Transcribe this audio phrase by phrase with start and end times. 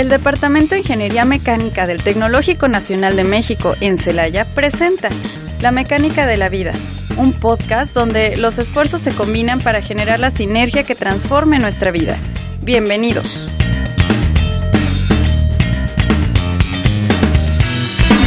[0.00, 5.10] El Departamento de Ingeniería Mecánica del Tecnológico Nacional de México en Celaya presenta
[5.60, 6.72] La Mecánica de la Vida,
[7.18, 12.16] un podcast donde los esfuerzos se combinan para generar la sinergia que transforme nuestra vida.
[12.62, 13.50] Bienvenidos.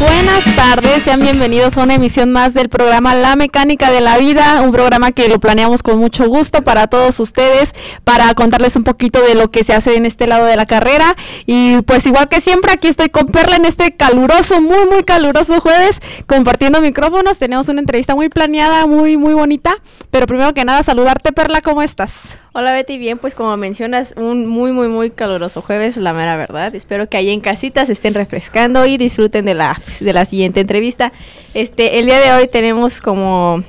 [0.04, 4.62] Buenas tardes, sean bienvenidos a una emisión más del programa La Mecánica de la Vida,
[4.62, 7.72] un programa que lo planeamos con mucho gusto para todos ustedes,
[8.04, 11.16] para contarles un poquito de lo que se hace en este lado de la carrera.
[11.46, 15.62] Y pues igual que siempre, aquí estoy con Perla en este caluroso, muy, muy caluroso
[15.62, 17.38] jueves, compartiendo micrófonos.
[17.38, 19.78] Tenemos una entrevista muy planeada, muy, muy bonita.
[20.12, 22.12] Pero primero que nada, saludarte, Perla, ¿cómo estás?
[22.56, 26.76] Hola Betty, bien, pues como mencionas, un muy, muy, muy caluroso jueves, la mera verdad.
[26.76, 31.12] Espero que ahí en casitas estén refrescando y disfruten de la, de la siguiente entrevista.
[31.54, 33.64] Este, el día de hoy tenemos como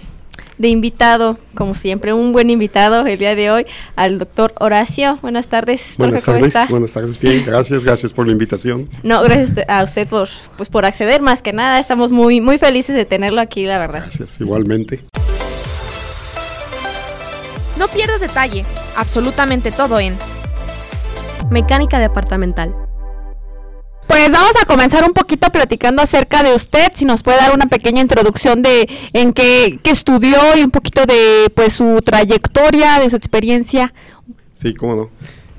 [0.59, 5.19] de invitado, como siempre, un buen invitado el día de hoy, al doctor Horacio.
[5.21, 5.95] Buenas tardes.
[5.99, 8.89] Buenas tardes, buenas tardes, bien, gracias, gracias por la invitación.
[9.03, 12.95] No, gracias a usted por, pues, por acceder más que nada, estamos muy, muy felices
[12.95, 14.03] de tenerlo aquí, la verdad.
[14.03, 15.01] Gracias, igualmente.
[17.79, 18.65] No pierdas detalle,
[18.97, 20.17] absolutamente todo en
[21.51, 22.75] Mecánica Departamental.
[24.07, 27.67] Pues vamos a comenzar un poquito platicando acerca de usted, si nos puede dar una
[27.67, 33.11] pequeña introducción de en qué, qué estudió y un poquito de pues su trayectoria, de
[33.11, 33.93] su experiencia.
[34.55, 35.11] Sí, cómo no.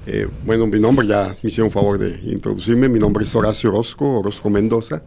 [0.08, 4.20] Eh, bueno, mi nombre, ya me hicieron favor de introducirme, mi nombre es Horacio Orozco,
[4.20, 5.02] Orozco Mendoza.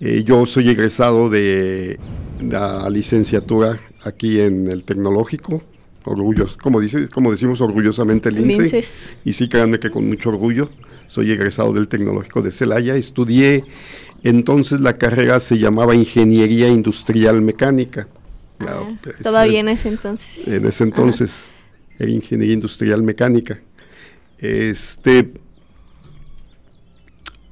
[0.00, 2.00] Eh, yo soy egresado de
[2.40, 5.62] la licenciatura aquí en el Tecnológico,
[6.04, 8.84] orgullos, como, dice, como decimos orgullosamente el INSE.
[9.24, 10.70] Y sí, créanme que con mucho orgullo.
[11.06, 12.96] Soy egresado del Tecnológico de Celaya.
[12.96, 13.64] Estudié,
[14.22, 18.08] entonces la carrera se llamaba Ingeniería Industrial Mecánica.
[18.60, 18.88] Ah,
[19.22, 20.46] todavía en ese entonces.
[20.46, 21.46] En ese entonces,
[21.98, 23.60] era Ingeniería Industrial Mecánica.
[24.38, 25.32] Este,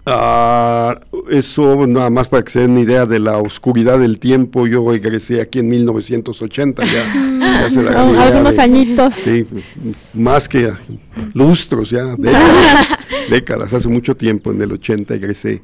[0.06, 0.98] Ah,
[1.30, 4.66] eso nada más para que se den una idea de la oscuridad del tiempo.
[4.66, 9.14] Yo egresé aquí en 1980, ya, hace algunos añitos.
[9.14, 9.46] Sí,
[10.14, 10.72] más que
[11.34, 12.88] lustros, ya décadas,
[13.30, 15.62] décadas, hace mucho tiempo, en el 80 egresé.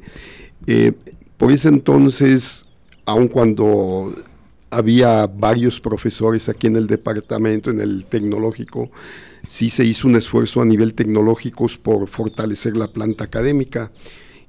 [0.67, 0.93] Eh,
[1.37, 2.63] por ese entonces,
[3.05, 4.13] aun cuando
[4.69, 8.91] había varios profesores aquí en el departamento, en el tecnológico,
[9.47, 13.91] sí se hizo un esfuerzo a nivel tecnológico por fortalecer la planta académica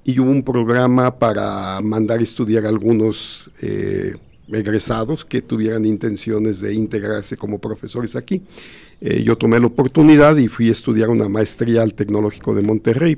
[0.04, 4.16] y hubo un programa para mandar estudiar a algunos eh,
[4.50, 8.42] egresados que tuvieran intenciones de integrarse como profesores aquí.
[9.00, 13.16] Eh, yo tomé la oportunidad y fui a estudiar una maestría al Tecnológico de Monterrey,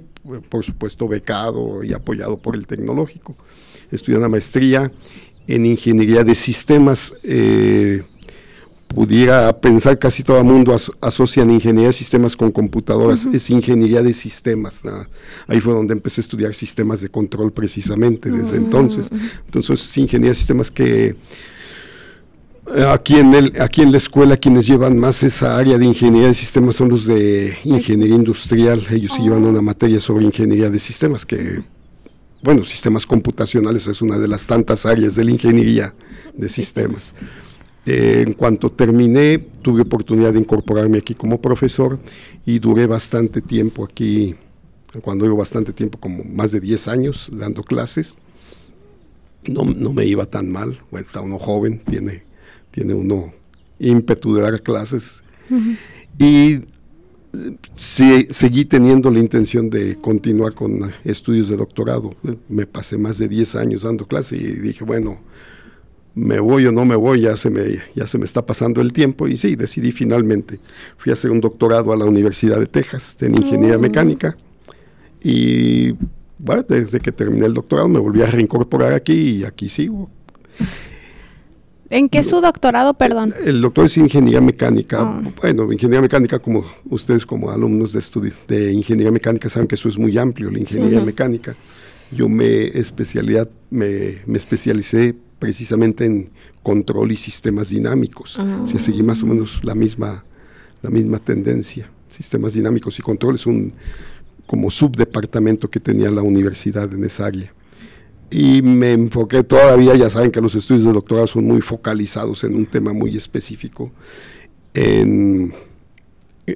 [0.48, 3.36] por supuesto becado y apoyado por el Tecnológico.
[3.90, 4.92] Estudié una maestría
[5.46, 7.14] en Ingeniería de Sistemas.
[7.22, 8.02] Eh,
[8.94, 14.12] pudiera pensar casi todo el mundo asocian ingeniería de sistemas con computadoras, es ingeniería de
[14.12, 14.82] sistemas.
[15.46, 19.08] Ahí fue donde empecé a estudiar sistemas de control precisamente desde entonces.
[19.46, 21.16] Entonces, es ingeniería de sistemas que
[22.74, 26.28] eh, aquí en, el, aquí en la escuela quienes llevan más esa área de ingeniería
[26.28, 28.86] de sistemas son los de ingeniería industrial.
[28.90, 31.62] Ellos sí llevan una materia sobre ingeniería de sistemas que
[32.42, 35.94] bueno, sistemas computacionales es una de las tantas áreas de la ingeniería
[36.32, 37.14] de sistemas.
[37.92, 41.98] Eh, en cuanto terminé, tuve oportunidad de incorporarme aquí como profesor
[42.46, 44.36] y duré bastante tiempo aquí,
[45.02, 48.16] cuando digo bastante tiempo, como más de 10 años dando clases.
[49.48, 52.22] No, no me iba tan mal, bueno, está uno joven, tiene,
[52.70, 53.32] tiene uno
[53.80, 55.24] ímpetu de dar clases.
[56.16, 56.60] Y
[57.74, 62.14] seguí teniendo la intención de continuar con estudios de doctorado.
[62.48, 65.18] Me pasé más de 10 años dando clases y dije, bueno,
[66.14, 68.92] me voy o no me voy, ya se me, ya se me está pasando el
[68.92, 70.58] tiempo y sí, decidí finalmente.
[70.96, 73.80] Fui a hacer un doctorado a la Universidad de Texas en Ingeniería oh.
[73.80, 74.36] Mecánica
[75.22, 75.92] y
[76.38, 80.10] bueno, desde que terminé el doctorado me volví a reincorporar aquí y aquí sigo.
[81.90, 83.34] ¿En qué es su doctorado, perdón?
[83.44, 85.02] El doctor es Ingeniería Mecánica.
[85.02, 85.32] Oh.
[85.40, 89.88] Bueno, Ingeniería Mecánica, como ustedes como alumnos de estudio de Ingeniería Mecánica saben que eso
[89.88, 91.56] es muy amplio, la Ingeniería Mecánica.
[92.12, 96.30] Yo me, especialidad, me, me especialicé precisamente en
[96.62, 98.38] control y sistemas dinámicos.
[98.38, 100.24] Uh seguí más o menos la misma,
[100.82, 101.90] la misma tendencia.
[102.06, 103.72] Sistemas dinámicos y control es un
[104.46, 107.52] como subdepartamento que tenía la universidad en esa área.
[108.30, 112.54] Y me enfoqué todavía, ya saben que los estudios de doctorado son muy focalizados en
[112.54, 113.90] un tema muy específico,
[114.74, 115.52] en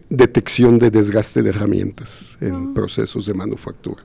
[0.08, 4.02] detección de desgaste de herramientas en procesos de manufactura.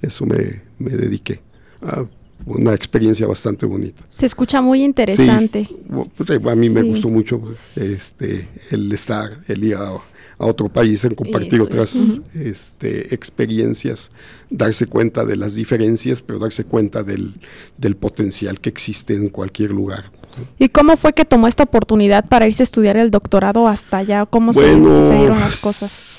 [0.00, 1.40] Eso me, me dediqué.
[1.80, 2.04] a
[2.46, 4.02] una experiencia bastante bonita.
[4.08, 5.68] Se escucha muy interesante.
[6.16, 7.42] pues, a mí me gustó mucho
[7.76, 12.20] este, el estar, el ir a, a otro país, en compartir Eso otras es.
[12.34, 14.10] este, experiencias,
[14.50, 17.34] darse cuenta de las diferencias, pero darse cuenta del,
[17.78, 20.10] del potencial que existe en cualquier lugar.
[20.58, 24.24] ¿Y cómo fue que tomó esta oportunidad para irse a estudiar el doctorado hasta allá?
[24.26, 26.11] ¿Cómo se dieron las cosas?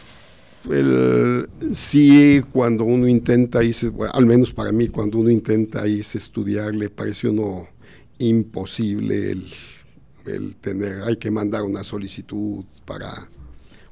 [0.71, 6.17] El- sí, cuando uno intenta irse, bueno, al menos para mí, cuando uno intenta irse
[6.17, 7.67] a estudiar, le parece uno
[8.19, 9.47] imposible el,
[10.25, 13.27] el tener, hay que mandar una solicitud para,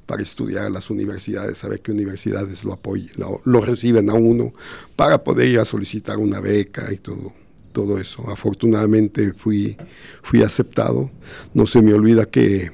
[0.06, 4.54] para estudiar a las universidades, saber qué universidades lo apoyan, lo, lo reciben a uno,
[4.96, 7.34] para poder ir a solicitar una beca y todo.
[7.72, 8.30] Todo eso.
[8.30, 9.78] Afortunadamente fui,
[10.24, 11.10] fui aceptado.
[11.54, 12.70] No se me olvida que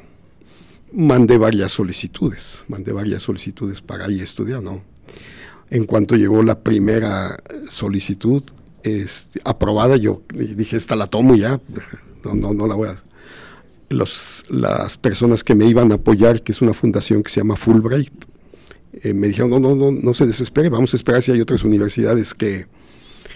[0.91, 4.81] mandé varias solicitudes, mandé varias solicitudes para ir a estudiar, ¿no?
[5.69, 7.37] En cuanto llegó la primera
[7.69, 8.43] solicitud
[8.83, 11.59] este, aprobada, yo dije, esta la tomo ya,
[12.23, 13.03] no, no, no la voy a...
[13.89, 17.55] Los, las personas que me iban a apoyar, que es una fundación que se llama
[17.55, 18.11] Fulbright,
[19.03, 21.63] eh, me dijeron, no, no, no, no se desespere, vamos a esperar si hay otras
[21.63, 22.67] universidades que,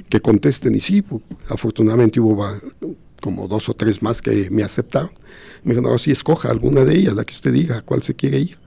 [0.09, 0.75] que contesten.
[0.75, 1.03] Y sí,
[1.48, 2.45] afortunadamente hubo
[3.22, 5.12] como dos o tres más que me aceptaron.
[5.64, 8.40] Me dijeron, no, sí, escoja alguna de ellas, la que usted diga, cuál se quiere
[8.40, 8.58] ir.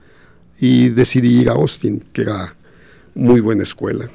[0.59, 2.55] Y decidí ir a Austin, que era
[3.13, 4.09] muy buena escuela,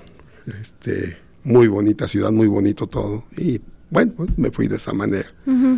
[0.61, 3.25] este, muy bonita ciudad, muy bonito todo.
[3.37, 3.61] Y
[3.91, 5.29] bueno, pues, me fui de esa manera.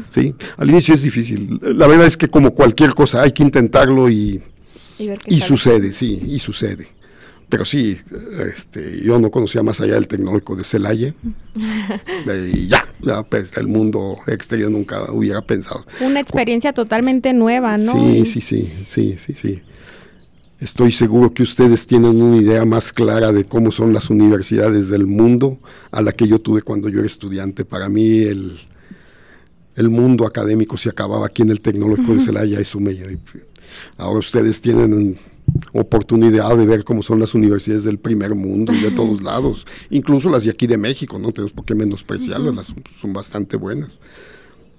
[0.09, 1.59] Sí, al inicio es difícil.
[1.63, 4.41] La verdad es que como cualquier cosa, hay que intentarlo y,
[5.27, 6.89] Y sucede, sí, y sucede.
[7.49, 7.99] Pero sí,
[8.55, 11.15] este, yo no conocía más allá del tecnológico de Celaya.
[12.55, 12.87] y ya,
[13.29, 15.85] pues, el mundo exterior nunca hubiera pensado.
[16.01, 17.93] Una experiencia totalmente nueva, ¿no?
[17.93, 19.63] Sí, sí, sí, sí, sí, sí.
[20.61, 25.09] Estoy seguro que ustedes tienen una idea más clara de cómo son las universidades del
[25.09, 25.59] mundo
[25.91, 27.65] a la que yo tuve cuando yo era estudiante.
[27.65, 28.61] Para mí el,
[29.75, 32.61] el mundo académico se acababa aquí en el Tecnológico de Celaya.
[32.61, 32.97] Eso me,
[33.97, 35.19] ahora ustedes tienen
[35.73, 40.29] oportunidad de ver cómo son las universidades del primer mundo y de todos lados, incluso
[40.31, 44.01] las de aquí de México, no tenemos por qué menospreciarlas, las son bastante buenas.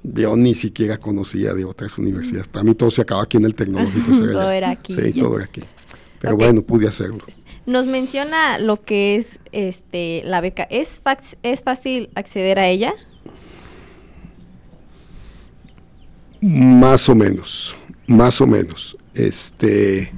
[0.04, 2.48] Yo ni siquiera conocía de otras universidades.
[2.48, 4.12] Para mí todo se acaba aquí en el tecnológico.
[4.28, 5.24] Todo era aquí, Sí, ya.
[5.24, 5.62] todo era aquí.
[6.20, 7.20] Pero bueno, pude hacerlo.
[7.66, 10.64] Nos menciona lo que es este la beca.
[10.64, 11.02] ¿Es,
[11.42, 12.94] ¿Es fácil acceder a ella?
[16.42, 17.74] Más o menos,
[18.08, 18.98] más o menos.
[19.14, 20.12] Este,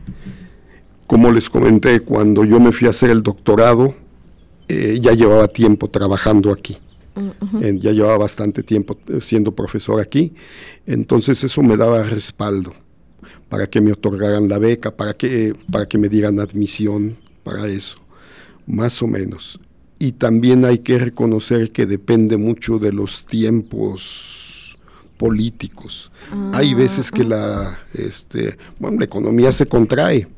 [1.15, 3.95] como les comenté, cuando yo me fui a hacer el doctorado,
[4.67, 6.77] eh, ya llevaba tiempo trabajando aquí.
[7.61, 10.33] Eh, ya llevaba bastante tiempo eh, siendo profesor aquí,
[10.85, 12.73] entonces eso me daba respaldo
[13.47, 17.95] para que me otorgaran la beca, para que, para que me dieran admisión para eso,
[18.67, 19.57] más o menos.
[19.97, 24.77] Y también hay que reconocer que depende mucho de los tiempos
[25.15, 26.11] políticos.
[26.51, 30.34] hay veces que la, este, bueno, la economía se contrae.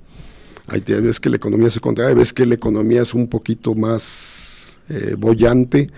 [0.67, 3.73] Hay veces que la economía se contrae, hay veces que la economía es un poquito
[3.75, 5.89] más eh, bollante,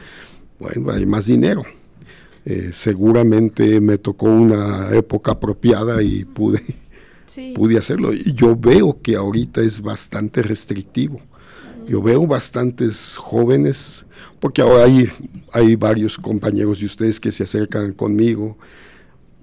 [0.60, 1.64] bueno, hay más dinero.
[2.46, 6.62] Eh, seguramente me tocó una época apropiada y pude,
[7.26, 7.54] Sí.
[7.56, 8.14] pude hacerlo.
[8.14, 11.22] Y yo veo que ahorita es bastante restrictivo.
[11.88, 14.06] Yo veo bastantes jóvenes,
[14.40, 15.10] porque ahora hay,
[15.52, 18.58] hay varios compañeros de ustedes que se acercan conmigo,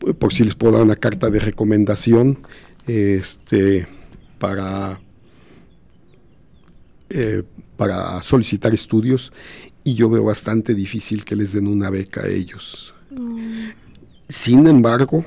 [0.01, 2.39] pu- por si les puedo dar una carta de recomendación
[2.87, 3.87] este,
[4.39, 5.01] para,
[7.11, 7.43] eh,
[7.77, 9.33] para solicitar estudios,
[9.85, 12.95] y yo veo bastante difícil que les den una beca a ellos.
[14.29, 15.25] Sin embargo,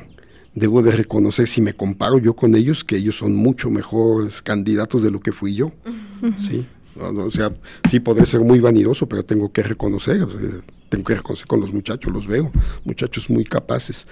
[0.54, 5.04] debo de reconocer, si me comparo yo con ellos, que ellos son mucho mejores candidatos
[5.04, 5.72] de lo que fui yo.
[6.40, 6.66] ¿sí?
[7.00, 7.54] O sea,
[7.90, 11.72] sí podré ser muy vanidoso, pero tengo que reconocer, eh, tengo que reconocer con los
[11.72, 12.52] muchachos, los veo,
[12.84, 14.08] muchachos muy capaces.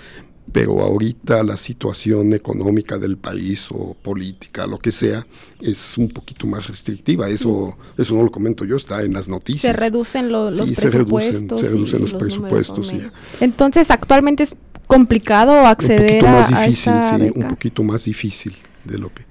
[0.52, 5.28] Pero ahorita la situación económica del país o política, lo que sea,
[5.62, 7.28] es un poquito más restrictiva.
[7.30, 9.74] Eso, eso no lo comento yo, está en las noticias.
[9.74, 11.00] Se reducen lo- los Sí, se reducen,
[11.48, 11.60] presupuestos.
[11.60, 12.88] se reducen los presupuestos.
[12.88, 13.02] sí.
[13.42, 14.56] Entonces, actualmente es
[14.88, 17.40] complicado un acceder poquito a, más a difícil, esa sí, beca.
[17.40, 18.54] un poquito más difícil
[18.86, 19.24] de lo que,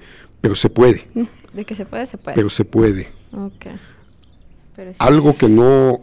[0.43, 1.09] pero se puede,
[1.55, 2.35] De que se puede, se puede.
[2.35, 3.09] pero se puede.
[3.33, 3.67] Ok.
[4.77, 4.97] Pero sí.
[5.01, 6.03] Algo que no,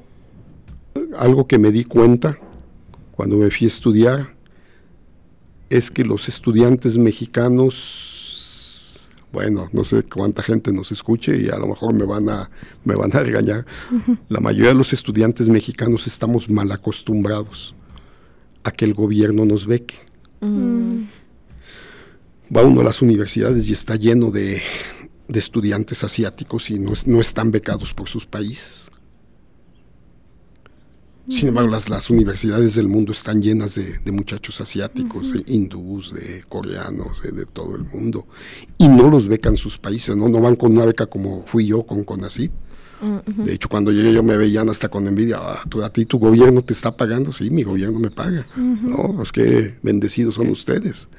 [1.20, 2.40] algo que me di cuenta
[3.12, 4.33] cuando me fui a estudiar
[5.74, 11.66] es que los estudiantes mexicanos, bueno, no sé cuánta gente nos escuche y a lo
[11.66, 12.52] mejor me van a,
[12.86, 13.66] me van a regañar.
[14.30, 17.74] La mayoría de los estudiantes mexicanos estamos mal acostumbrados
[18.64, 19.96] a que el gobierno nos beque.
[20.42, 21.06] Mm.
[22.56, 24.62] va uno a las universidades y está lleno de,
[25.28, 28.92] de estudiantes asiáticos y no, no están becados por sus países.
[31.30, 36.44] Sin embargo, las, las universidades del mundo están llenas de, muchachos asiáticos, de hindús, de
[36.50, 38.28] coreanos, de, todo el mundo.
[38.78, 40.28] Y no los becan sus países, ¿no?
[40.28, 42.52] No van con una beca como fui yo con CONACYT.
[43.26, 46.62] De hecho, cuando llegué yo me veían hasta con envidia, ah, a ti tu gobierno
[46.62, 48.48] te está pagando, sí, mi gobierno me paga.
[48.56, 51.10] No, es que bendecidos son ustedes.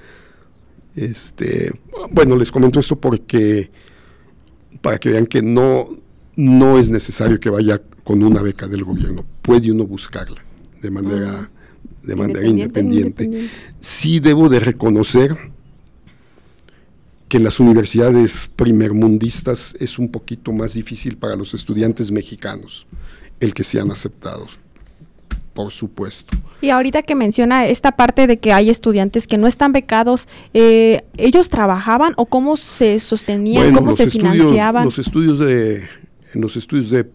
[0.97, 1.73] Este,
[2.11, 3.71] bueno, les comento esto porque
[4.81, 5.89] para que vean que no,
[6.37, 10.43] no es necesario que vaya con una beca del gobierno, puede uno buscarla
[10.81, 11.51] de manera,
[12.03, 13.49] de manera independiente.
[13.81, 15.37] Sí debo de reconocer
[17.29, 22.87] que en las universidades primermundistas es un poquito más difícil para los estudiantes mexicanos
[23.41, 24.61] el que sean aceptados
[25.55, 26.37] por supuesto.
[26.61, 31.05] Y ahorita que menciona esta parte de que hay estudiantes que no están becados, eh,
[31.17, 34.85] ¿ellos trabajaban o cómo se sostenían, cómo se financiaban?
[34.85, 35.85] Los estudios de,
[36.35, 37.07] en los estudios de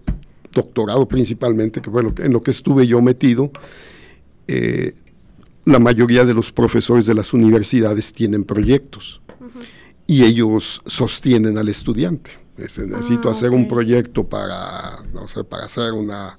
[0.51, 3.51] doctorado principalmente, que fue lo que, en lo que estuve yo metido,
[4.47, 4.93] eh,
[5.65, 9.21] la mayoría de los profesores de las universidades tienen proyectos
[10.07, 12.31] y ellos sostienen al estudiante.
[12.57, 16.38] Necesito ah, hacer un proyecto para, no sé, para hacer una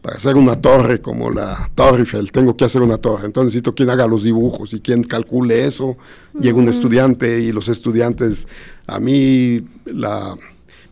[0.00, 3.24] para hacer una torre como la Torre Eiffel, tengo que hacer una torre.
[3.24, 5.96] Entonces necesito quien haga los dibujos y quien calcule eso.
[6.38, 8.46] Llega un estudiante y los estudiantes,
[8.86, 10.36] a mí la,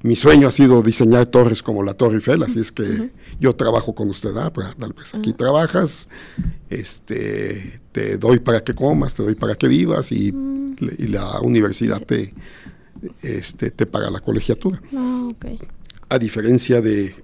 [0.02, 3.94] mi sueño ha sido diseñar torres como la Torre Eiffel, así es que yo trabajo
[3.94, 4.36] con usted.
[4.36, 6.08] Ah, pues, pues aquí trabajas,
[6.70, 10.32] este, te doy para que comas, te doy para que vivas y,
[10.80, 12.34] la universidad te,
[13.22, 14.82] este, te paga la colegiatura.
[14.96, 15.30] Ah,
[16.08, 17.14] a diferencia de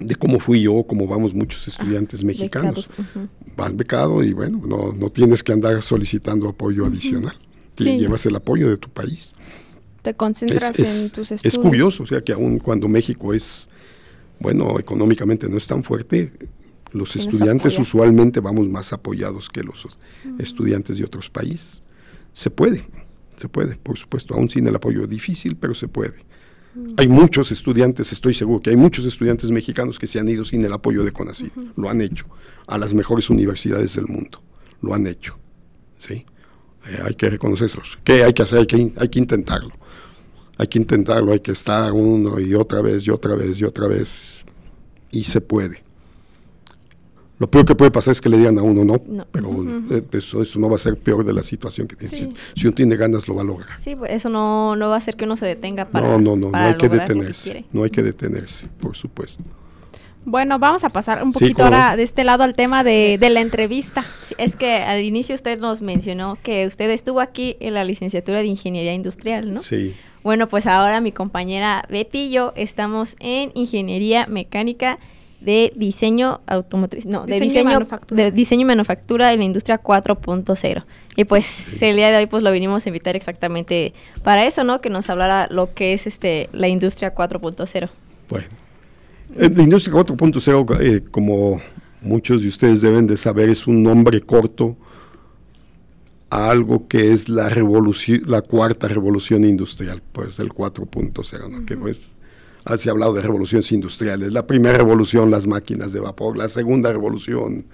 [0.00, 2.90] de cómo fui yo, cómo vamos muchos ah, estudiantes mexicanos.
[3.56, 7.36] Vas becado y bueno, no, no tienes que andar solicitando apoyo adicional.
[7.76, 9.34] Llevas el apoyo de tu país.
[10.08, 11.44] Te concentras en tus estudios.
[11.44, 13.68] Es curioso, o sea que aun cuando México es,
[14.40, 16.32] bueno, económicamente no es tan fuerte,
[16.92, 19.86] los estudiantes usualmente vamos más apoyados que los
[20.38, 21.82] estudiantes de otros países.
[22.32, 22.86] Se puede,
[23.36, 26.14] se puede, por supuesto, aún sin el apoyo difícil, pero se puede.
[26.96, 30.64] Hay muchos estudiantes, estoy seguro que hay muchos estudiantes mexicanos que se han ido sin
[30.64, 32.24] el apoyo de CONACYT, lo han hecho,
[32.66, 34.40] a las mejores universidades del mundo,
[34.80, 35.38] lo han hecho,
[35.98, 36.24] ¿sí?
[36.86, 37.82] Eh, hay que reconocerlo.
[38.04, 38.60] ¿Qué hay que hacer?
[38.60, 39.74] Hay que, hay que intentarlo.
[40.58, 43.86] Hay que intentarlo, hay que estar uno y otra vez y otra vez y otra
[43.86, 44.44] vez,
[45.10, 45.82] y se puede.
[47.38, 49.48] Lo peor que puede pasar es que le digan a uno no, pero
[49.92, 52.34] eh, eso, eso, no va a ser peor de la situación que tiene.
[52.56, 53.80] Si, uno tiene ganas, lo va a lograr.
[53.80, 56.08] Sí, pues eso no, no va a hacer que uno se detenga para.
[56.08, 57.64] No, no, no, no hay que detenerse.
[57.72, 59.44] No hay que detenerse, por supuesto.
[60.24, 63.40] Bueno, vamos a pasar un poquito ahora de este lado al tema de, de la
[63.40, 64.04] entrevista.
[64.36, 68.46] es que al inicio usted nos mencionó que usted estuvo aquí en la licenciatura de
[68.46, 69.62] Ingeniería Industrial, ¿no?
[69.62, 69.94] Sí.
[70.28, 74.98] Bueno, pues ahora mi compañera Betty y yo estamos en Ingeniería Mecánica
[75.40, 78.24] de diseño automotriz, no, de diseño, manufactura.
[78.24, 80.84] de diseño y manufactura de la industria 4.0.
[81.16, 84.82] Y pues el día de hoy pues lo vinimos a invitar exactamente para eso, ¿no?
[84.82, 87.88] Que nos hablara lo que es este la industria 4.0.
[88.28, 88.46] Bueno,
[89.34, 91.58] eh, la industria 4.0, eh, como
[92.02, 94.76] muchos de ustedes deben de saber, es un nombre corto
[96.30, 101.64] a algo que es la revolución, la cuarta revolución industrial, pues el 4.0, ¿no?
[101.64, 101.96] Que pues
[102.76, 104.32] se ha hablado de revoluciones industriales.
[104.32, 106.36] La primera revolución, las máquinas de vapor.
[106.36, 107.64] La segunda revolución,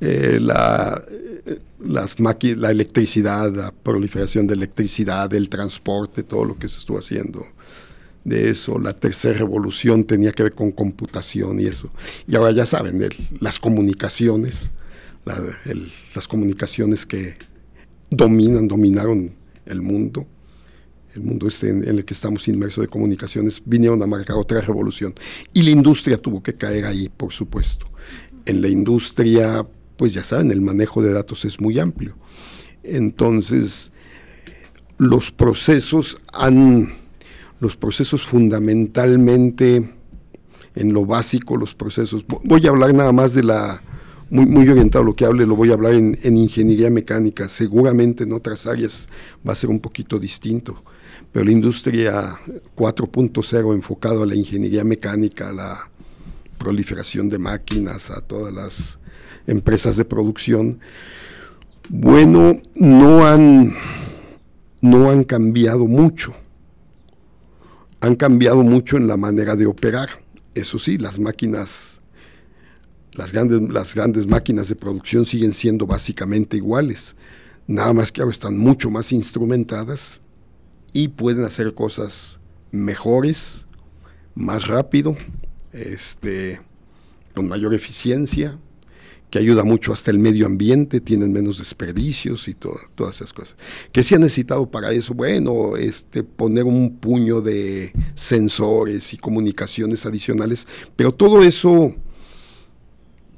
[0.00, 1.04] eh, la,
[1.44, 6.98] eh, las la electricidad, la proliferación de electricidad, el transporte, todo lo que se estuvo
[6.98, 7.46] haciendo
[8.24, 8.78] de eso.
[8.78, 11.90] La tercera revolución tenía que ver con computación y eso.
[12.26, 13.06] Y ahora ya saben,
[13.40, 14.70] las comunicaciones,
[16.14, 17.36] las comunicaciones que
[18.10, 19.32] dominan, dominaron
[19.66, 20.26] el mundo
[21.14, 25.14] el mundo este en, el que estamos inmersos de comunicaciones, vinieron a marcar otra revolución.
[25.52, 27.86] Y la industria tuvo que caer ahí, por supuesto.
[28.46, 32.16] En la industria, pues ya saben, el manejo de datos es muy amplio.
[32.82, 33.92] Entonces,
[34.98, 36.92] los procesos han,
[37.60, 39.88] los procesos fundamentalmente,
[40.74, 43.82] en lo básico, los procesos, voy a hablar nada más de la,
[44.34, 47.48] muy, muy orientado a lo que hable, lo voy a hablar en, en, ingeniería mecánica.
[47.48, 49.08] Seguramente en otras áreas
[49.46, 50.82] va a ser un poquito distinto
[51.34, 52.38] pero la industria
[52.76, 55.90] 4.0 enfocado a la ingeniería mecánica, a la
[56.58, 59.00] proliferación de máquinas, a todas las
[59.48, 60.78] empresas de producción,
[61.88, 63.74] bueno, no han,
[64.80, 66.34] no han cambiado mucho.
[67.98, 70.10] Han cambiado mucho en la manera de operar.
[70.54, 71.93] Eso sí, las máquinas,
[73.14, 77.16] las grandes, las grandes máquinas de producción siguen siendo básicamente iguales.
[77.66, 80.20] Nada más que ahora están mucho más instrumentadas
[80.92, 82.40] y pueden hacer cosas
[82.70, 83.66] mejores,
[84.34, 85.16] más rápido,
[85.72, 86.60] este,
[87.34, 88.58] con mayor eficiencia,
[89.30, 93.56] que ayuda mucho hasta el medio ambiente, tienen menos desperdicios y todas esas cosas.
[93.90, 95.14] ¿Qué se ha necesitado para eso?
[95.14, 101.96] Bueno, este, poner un puño de sensores y comunicaciones adicionales, pero todo eso,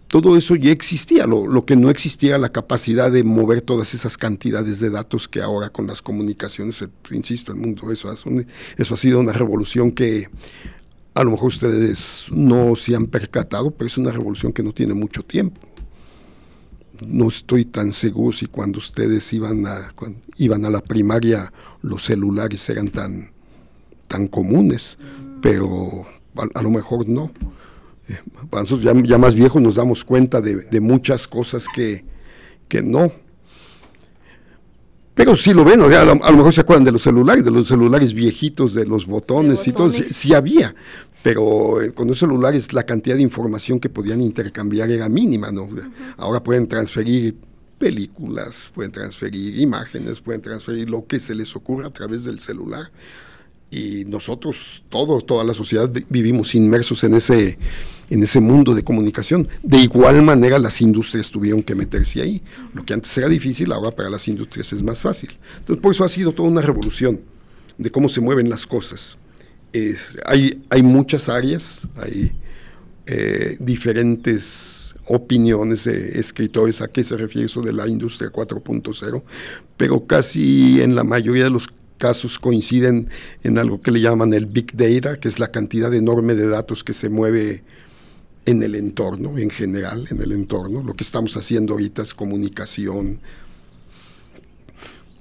[0.08, 4.16] todo eso ya existía, lo, lo que no existía la capacidad de mover todas esas
[4.16, 8.96] cantidades de datos que ahora con las comunicaciones, eh, insisto, el mundo, eso, eso ha
[8.96, 10.28] sido una revolución que
[11.14, 14.94] a lo mejor ustedes no se han percatado, pero es una revolución que no tiene
[14.94, 15.60] mucho tiempo
[17.04, 19.92] no estoy tan seguro si cuando ustedes iban a,
[20.36, 23.30] iban a la primaria los celulares eran tan,
[24.08, 24.98] tan comunes,
[25.42, 26.06] pero
[26.54, 27.30] a, lo mejor no.
[28.08, 28.18] Eh,
[28.52, 32.04] nosotros ya, más viejos nos damos cuenta de, muchas cosas que,
[32.68, 33.10] que, no.
[35.14, 38.12] Pero sí lo ven, a, lo, mejor se acuerdan de los celulares, de los celulares
[38.12, 40.74] viejitos, de los botones, y todo, sí, había,
[41.22, 45.68] pero eh, con los celulares la cantidad de información que podían intercambiar era mínima, ¿no?
[46.18, 47.34] Ahora pueden transferir
[47.78, 52.90] películas, pueden transferir imágenes, pueden transferir lo que se les ocurra a través del celular.
[53.70, 57.58] Y nosotros, todos, toda la sociedad, vivimos inmersos en ese,
[58.08, 59.48] en ese mundo de comunicación.
[59.62, 62.42] De igual manera, las industrias tuvieron que meterse ahí.
[62.74, 65.30] Lo que antes era difícil, ahora para las industrias es más fácil.
[65.58, 67.20] Entonces, por eso ha sido toda una revolución
[67.76, 69.18] de cómo se mueven las cosas
[70.24, 72.32] hay, hay muchas áreas, hay
[73.06, 79.22] eh, diferentes opiniones de escritores a qué se refiere eso de la industria 4.0,
[79.76, 83.08] pero casi en la mayoría de los casos coinciden
[83.42, 86.84] en algo que le llaman el big data, que es la cantidad enorme de datos
[86.84, 87.64] que se mueve
[88.44, 90.82] en el entorno, en general, en el entorno.
[90.82, 93.20] Lo que estamos haciendo ahorita es comunicación.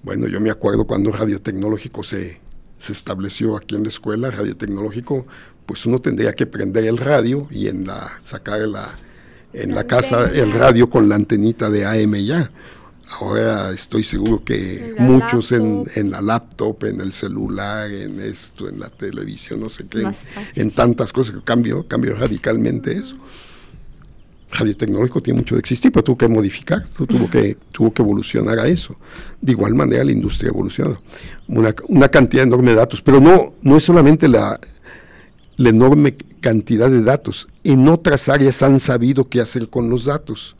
[0.04, 2.40] Bueno, yo me acuerdo cuando Radio Tecnológico se,
[2.78, 5.26] se estableció aquí en la escuela, Radio Tecnológico,
[5.66, 9.00] pues uno tendría que prender el radio y en la sacar la,
[9.54, 12.52] en la, casa el radio con la antenita de AM ya.
[13.12, 18.80] Ahora estoy seguro que muchos en, en, la laptop, en el celular, en esto, en
[18.80, 20.10] la televisión, no sé qué,
[20.56, 23.16] en, tantas cosas, cambio, cambio radicalmente eso.
[24.52, 28.58] Radio Tecnológico tiene mucho de existir, pero tuvo que modificar, tuvo que, tuvo que evolucionar
[28.60, 28.96] a eso.
[29.40, 31.02] De igual manera la industria evolucionó.
[31.48, 34.60] Una, una cantidad enorme de datos, pero no, no es solamente la,
[35.58, 37.48] la enorme cantidad de datos.
[37.64, 40.56] En otras áreas han sabido qué hacer con los datos.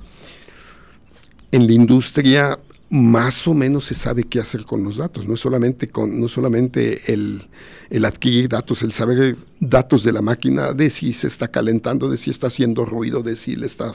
[1.56, 5.40] En la industria más o menos se sabe qué hacer con los datos, no es
[5.40, 7.48] solamente, con, no solamente el,
[7.90, 12.18] el, adquirir datos, el saber datos de la máquina, de si se está calentando, de
[12.18, 13.94] si está haciendo ruido, de si le está,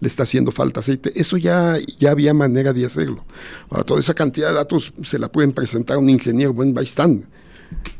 [0.00, 3.22] le está haciendo falta aceite, eso ya, ya había manera de hacerlo.
[3.68, 6.86] Ahora, toda esa cantidad de datos se la pueden presentar a un ingeniero, bueno, ahí
[6.86, 7.26] están,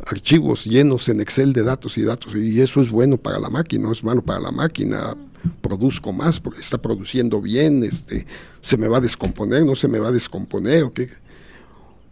[0.07, 3.85] archivos llenos en Excel de datos y datos, y eso es bueno para la máquina,
[3.85, 5.15] no es malo para la máquina,
[5.61, 8.27] produzco más porque está produciendo bien, este,
[8.61, 11.11] se me va a descomponer, no se me va a descomponer, ¿o qué?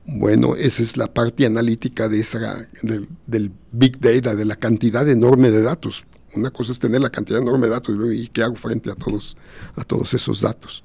[0.06, 5.50] Bueno, esa es la parte analítica de esa, del, big data, de la cantidad enorme
[5.50, 6.04] de datos.
[6.34, 9.36] Una cosa es tener la cantidad enorme de datos y qué hago frente a todos,
[9.76, 10.82] a todos esos datos.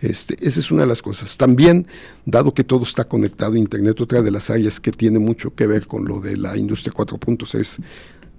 [0.00, 1.36] Este, esa es una de las cosas.
[1.36, 1.86] También,
[2.26, 5.66] dado que todo está conectado a Internet, otra de las áreas que tiene mucho que
[5.66, 7.78] ver con lo de la industria 4.0 es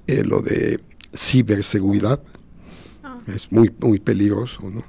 [0.07, 0.79] eh, lo de
[1.15, 2.21] ciberseguridad.
[3.27, 4.83] Es muy, muy peligroso, ¿no?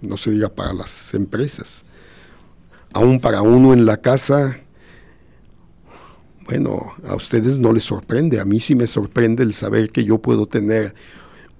[0.00, 1.84] no se diga para las empresas.
[2.92, 4.58] Aún para uno en la casa,
[6.44, 10.18] bueno, a ustedes no les sorprende, a mí sí me sorprende el saber que yo
[10.18, 10.94] puedo tener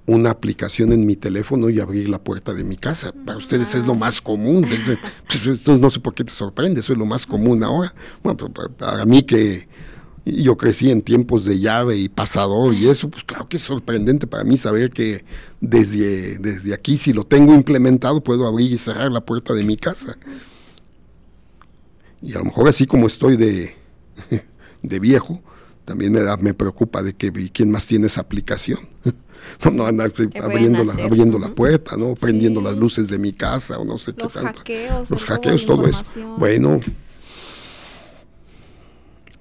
[0.05, 3.13] una aplicación en mi teléfono y abrir la puerta de mi casa.
[3.25, 4.67] Para ustedes es lo más común.
[5.45, 7.95] Entonces no sé por qué te sorprende, eso es lo más común ahora.
[8.23, 9.69] Bueno, para mí que
[10.25, 14.27] yo crecí en tiempos de llave y pasador y eso, pues claro que es sorprendente
[14.27, 15.25] para mí saber que
[15.61, 19.77] desde, desde aquí, si lo tengo implementado, puedo abrir y cerrar la puerta de mi
[19.77, 20.17] casa.
[22.21, 23.75] Y a lo mejor así como estoy de,
[24.83, 25.41] de viejo,
[25.85, 28.79] también me, da, me preocupa de que quién más tiene esa aplicación.
[29.73, 32.15] no, andar abriendo, la, abriendo la puerta, ¿no?
[32.15, 34.59] Prendiendo las luces de mi casa o no sé qué tanto.
[34.59, 36.05] Hackeos, los hackeos, todo eso.
[36.39, 36.79] Bueno,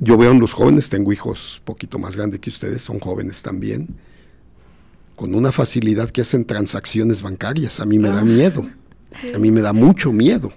[0.03, 3.87] yo veo en los jóvenes, tengo hijos poquito más grandes que ustedes, son jóvenes también,
[5.15, 7.79] con una facilidad que hacen transacciones bancarias.
[7.79, 8.25] A mí me da ah.
[8.25, 8.67] miedo,
[9.33, 10.51] a mí me da mucho miedo.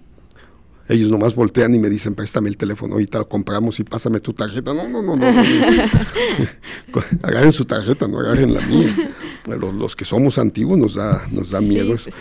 [0.88, 4.32] Ellos nomás voltean y me dicen, préstame el teléfono, ahorita lo compramos y pásame tu
[4.32, 4.72] tarjeta.
[4.72, 5.26] No, no, no, no.
[7.22, 8.94] agarren su tarjeta, no agarren la mía.
[9.46, 12.08] los, que somos antiguos nos da, nos da miedo eso.
[12.10, 12.16] Pues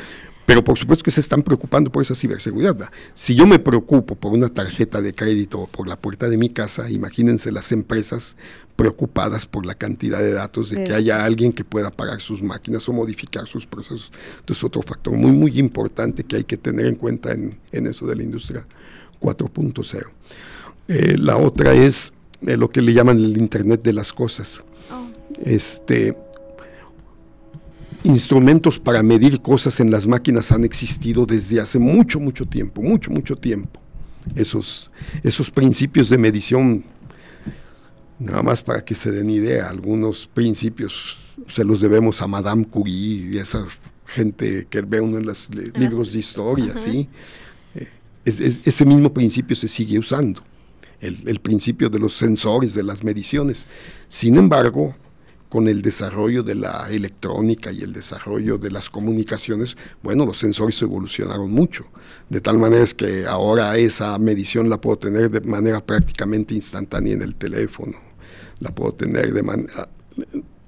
[0.46, 2.90] pero por supuesto que se están preocupando por esa ciberseguridad.
[3.14, 6.90] Si yo me preocupo por una tarjeta de crédito por la puerta de mi casa,
[6.90, 8.36] imagínense las empresas
[8.76, 12.88] preocupadas por la cantidad de datos, de que haya alguien que pueda pagar sus máquinas
[12.90, 14.12] o modificar sus procesos.
[14.40, 18.16] Entonces, otro factor muy, muy importante que hay que tener en cuenta en, eso de
[18.16, 18.66] la industria
[19.22, 20.08] 4.0.
[20.88, 22.12] Eh, la otra es
[22.46, 24.64] eh, lo que le llaman el Internet de las Cosas.
[24.92, 25.08] Oh.
[25.46, 26.18] Este,
[28.04, 33.12] instrumentos para medir cosas en las máquinas han existido desde hace mucho, mucho tiempo, mucho,
[33.12, 33.80] mucho tiempo.
[34.36, 34.92] Esos,
[35.24, 36.84] esos principios de medición
[38.24, 43.32] Nada más para que se den idea, algunos principios se los debemos a Madame Curie
[43.34, 43.66] y esa
[44.06, 47.10] gente que ve uno en los libros de historia, ¿sí?
[47.76, 47.90] Eh,
[48.24, 50.42] ese mismo principio se sigue usando,
[51.02, 53.68] el, principio de los sensores, de las mediciones.
[54.08, 54.96] Sin embargo,
[55.54, 60.82] con el desarrollo de la electrónica y el desarrollo de las comunicaciones, bueno, los sensores
[60.82, 61.86] evolucionaron mucho,
[62.28, 67.14] de tal manera es que ahora esa medición la puedo tener de manera prácticamente instantánea
[67.14, 68.14] en el teléfono
[68.62, 69.90] la puedo tener de manera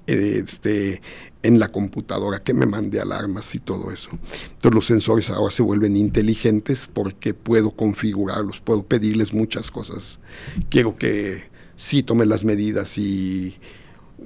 [0.06, 1.02] este,
[1.42, 4.10] en la computadora, que me mande alarmas y todo eso.
[4.12, 10.20] Entonces los sensores ahora se vuelven inteligentes porque puedo configurarlos, puedo pedirles muchas cosas.
[10.68, 11.44] Quiero que
[11.74, 13.56] sí tome las medidas y,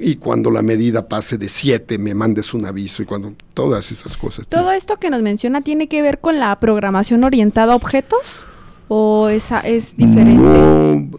[0.00, 4.16] y cuando la medida pase de 7 me mandes un aviso y cuando todas esas
[4.16, 4.46] cosas.
[4.48, 8.46] ¿Todo esto que nos menciona tiene que ver con la programación orientada a objetos?
[8.88, 10.42] ¿O esa es diferente?
[10.42, 11.10] No,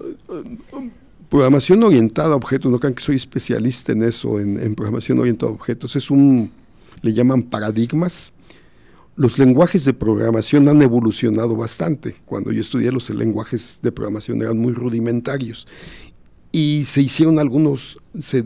[1.30, 5.56] Programación orientada a objetos, no crean que soy especialista en eso, en, programación orientada a
[5.56, 6.52] objetos, es un,
[7.02, 8.34] le llaman paradigmas.
[9.16, 12.16] Los lenguajes de programación han evolucionado bastante.
[12.26, 15.68] Cuando yo estudié los lenguajes de programación eran muy rudimentarios
[16.52, 18.44] y se hicieron algunos, se,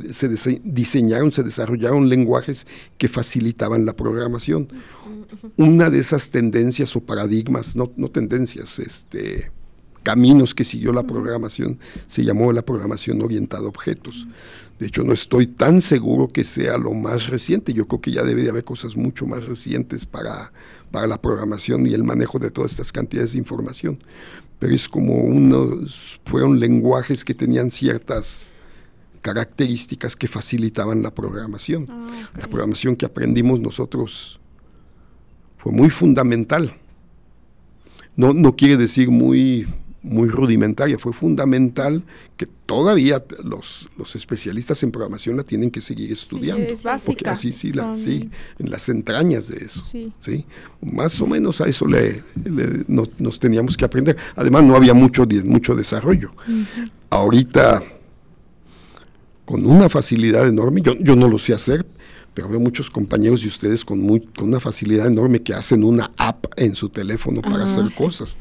[0.63, 4.67] diseñaron, se desarrollaron lenguajes que facilitaban la programación.
[5.57, 9.51] Una de esas tendencias o paradigmas, no, no tendencias, este,
[10.05, 14.27] caminos que siguió la programación se llamó la programación orientada a objetos.
[14.77, 17.73] De hecho, no estoy tan seguro que sea lo más reciente.
[17.73, 20.51] Yo creo que ya debe de haber cosas mucho más recientes para,
[20.91, 23.97] para la programación y el manejo de todas estas cantidades de información.
[24.59, 28.53] Pero es como unos, fueron lenguajes que tenían ciertas
[29.21, 31.87] características que facilitaban la programación.
[31.89, 34.39] Ah, la programación que aprendimos nosotros
[35.57, 36.77] fue muy fundamental.
[38.15, 39.67] No, no quiere decir muy
[40.05, 42.03] muy rudimentaria, fue fundamental
[42.37, 46.67] que todavía los, los especialistas en programación la tienen que seguir estudiando.
[46.67, 47.31] Sí, es básica.
[47.31, 49.83] así, sí, sí, en las entrañas de eso.
[49.83, 50.45] Sí.
[50.81, 52.23] Más o menos a eso le,
[53.17, 54.15] nos teníamos que aprender.
[54.35, 56.31] Además no había mucho, mucho desarrollo.
[57.09, 57.81] Ahorita,
[59.43, 61.85] con una facilidad enorme, yo, yo no lo sé hacer,
[62.35, 66.11] pero veo muchos compañeros de ustedes con, muy, con una facilidad enorme que hacen una
[66.17, 68.37] app en su teléfono para ah, hacer cosas.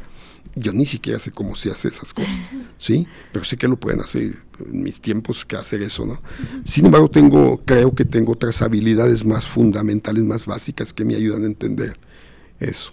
[0.54, 2.30] Yo ni siquiera sé cómo se hace esas cosas,
[2.78, 3.06] ¿sí?
[3.32, 6.20] Pero sé que lo pueden hacer en mis tiempos que hacer eso, ¿no?
[6.64, 11.42] Sin embargo, tengo, creo que tengo otras habilidades más fundamentales, más básicas que me ayudan
[11.42, 11.98] a entender
[12.60, 12.92] eso.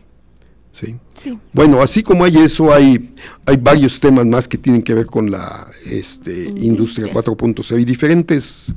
[0.71, 0.95] ¿Sí?
[1.17, 1.37] sí.
[1.51, 3.13] Bueno, así como hay eso, hay,
[3.45, 8.73] hay varios temas más que tienen que ver con la este, industria 4.0 y diferentes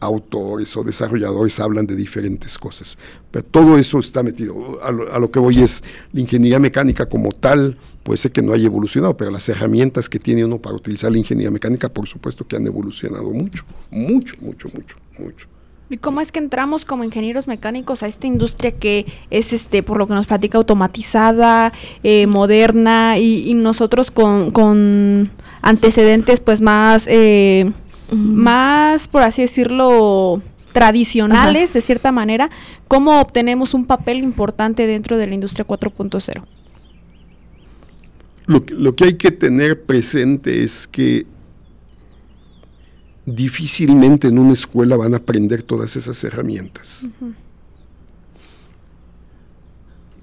[0.00, 2.96] autores o desarrolladores hablan de diferentes cosas.
[3.30, 4.80] Pero todo eso está metido.
[4.82, 5.82] A lo, que voy es,
[6.12, 10.18] la ingeniería mecánica como tal, puede ser que no haya evolucionado, pero las herramientas que
[10.18, 14.68] tiene uno para utilizar la ingeniería mecánica, por supuesto que han evolucionado mucho, mucho, mucho,
[14.74, 15.48] mucho, mucho.
[15.88, 19.98] ¿Y cómo es que entramos como ingenieros mecánicos a esta industria que es, este, por
[19.98, 25.30] lo que nos platica, automatizada, eh, moderna y, nosotros con, con,
[25.62, 27.06] antecedentes pues más...
[27.08, 27.72] Eh,
[28.10, 30.42] más, por así decirlo,
[30.72, 32.50] tradicionales, de cierta manera,
[32.88, 36.44] ¿cómo obtenemos un papel importante dentro de la industria 4.0?
[38.46, 41.26] Lo, lo, que hay que tener presente es que
[43.26, 47.08] difícilmente en una escuela van a aprender todas esas herramientas.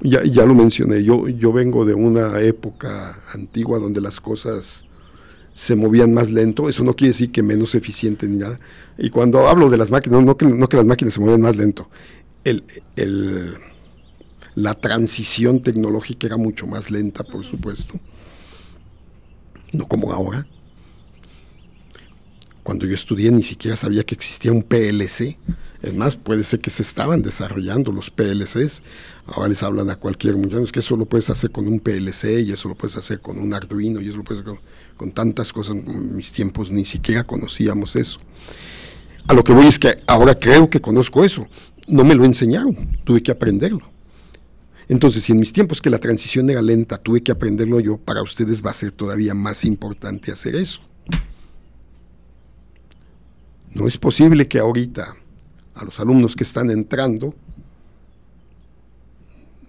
[0.01, 4.85] ya, ya, lo mencioné, yo, yo vengo de una época antigua donde las cosas
[5.53, 8.59] se movían más lento, eso no quiere decir que menos eficiente ni nada.
[8.97, 11.55] Y cuando hablo de las máquinas, no, que, no que las máquinas se movían más
[11.55, 11.89] lento,
[12.43, 12.63] el,
[12.95, 13.55] el,
[14.55, 17.99] la transición tecnológica era mucho más lenta, por supuesto,
[19.71, 20.47] no como ahora.
[22.63, 25.37] Cuando yo estudié ni siquiera sabía que existía un PLC.
[25.81, 28.81] Es más, puede ser que se estaban desarrollando los PLCs.
[29.25, 32.39] Ahora les hablan a cualquier muchacho, es que eso lo puedes hacer con un PLC
[32.39, 34.63] y eso lo puedes hacer con un Arduino y eso lo puedes hacer con,
[35.11, 35.75] tantas cosas.
[35.75, 38.19] En mis tiempos ni siquiera conocíamos eso.
[39.27, 41.47] A lo que voy es que ahora creo que conozco eso.
[41.87, 43.81] No me lo enseñaron, tuve que aprenderlo.
[44.89, 48.21] Entonces, si en mis tiempos que la transición era lenta, tuve que aprenderlo yo, para
[48.21, 50.81] ustedes va a ser todavía más importante hacer eso.
[53.73, 55.15] No es posible que ahorita
[55.73, 57.33] a los alumnos que están entrando,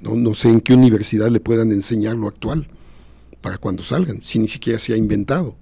[0.01, 2.69] no, no sé en qué universidad le puedan enseñar lo actual
[3.45, 5.55] para cuando salgan, si ni siquiera se ha inventado.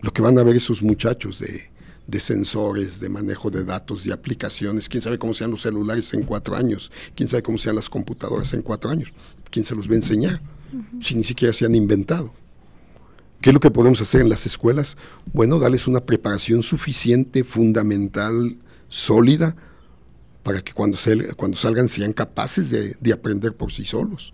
[0.00, 1.70] Lo que van a ver esos muchachos de,
[2.06, 6.22] de sensores, de manejo de datos, de aplicaciones, quién sabe cómo sean los celulares en
[6.22, 9.12] cuatro años, quién sabe cómo sean las computadoras en cuatro años,
[9.50, 10.40] quién se los va a enseñar,
[11.02, 12.32] si ni siquiera se han inventado.
[13.42, 14.96] ¿Qué es lo que podemos hacer en las escuelas?
[15.34, 18.56] Bueno, darles una preparación suficiente, fundamental,
[18.88, 19.56] sólida,
[20.42, 20.96] para que cuando,
[21.36, 24.32] cuando salgan sean capaces de, de aprender por sí solos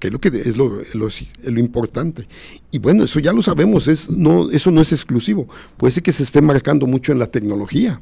[0.00, 2.26] que es lo que es lo, lo, importante.
[2.70, 5.46] Y bueno, eso ya lo sabemos, es, no, eso no es exclusivo.
[5.76, 8.00] Puede ser que se esté marcando mucho en la tecnología.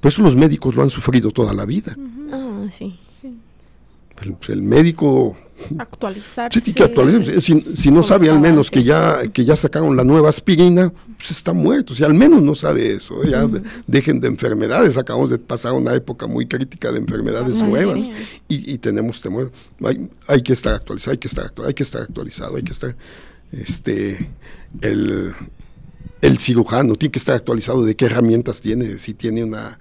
[0.00, 1.96] Por eso los médicos lo han sufrido toda la vida.
[2.32, 2.98] Ah, sí.
[4.48, 5.36] el médico
[5.78, 7.40] actualizarse.
[7.40, 11.52] Si, no sabe al menos que ya, que ya sacaron la nueva aspirina, pues está
[11.52, 11.94] muerto.
[11.94, 13.48] Si al menos no sabe eso, ya
[13.86, 14.96] dejen de enfermedades.
[14.96, 18.08] Acabamos de pasar una época muy crítica de enfermedades nuevas
[18.48, 19.52] y, tenemos temor.
[19.84, 22.72] Hay, hay, que estar actualizado, hay que estar actualizado, hay que estar actualizado, hay que
[22.72, 22.96] estar
[23.52, 24.30] este
[24.80, 25.34] el,
[26.20, 29.78] el cirujano tiene que estar actualizado de qué herramientas tiene, si tiene una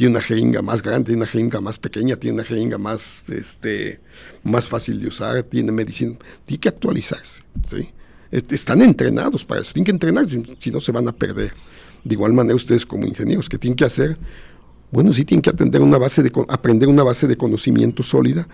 [0.00, 4.00] tiene una jeringa más grande, tiene una jeringa más pequeña, tiene una jeringa más, este,
[4.42, 7.90] más fácil de usar, tiene medicina, tiene que actualizarse, ¿sí?
[8.30, 10.24] Están entrenados para eso, tienen que entrenar,
[10.58, 11.52] si no se van a perder.
[12.02, 14.16] De igual manera ustedes como ingenieros, que tienen que hacer?
[14.90, 18.48] Bueno, sí tienen que atender una base de, aprender una base de conocimiento sólida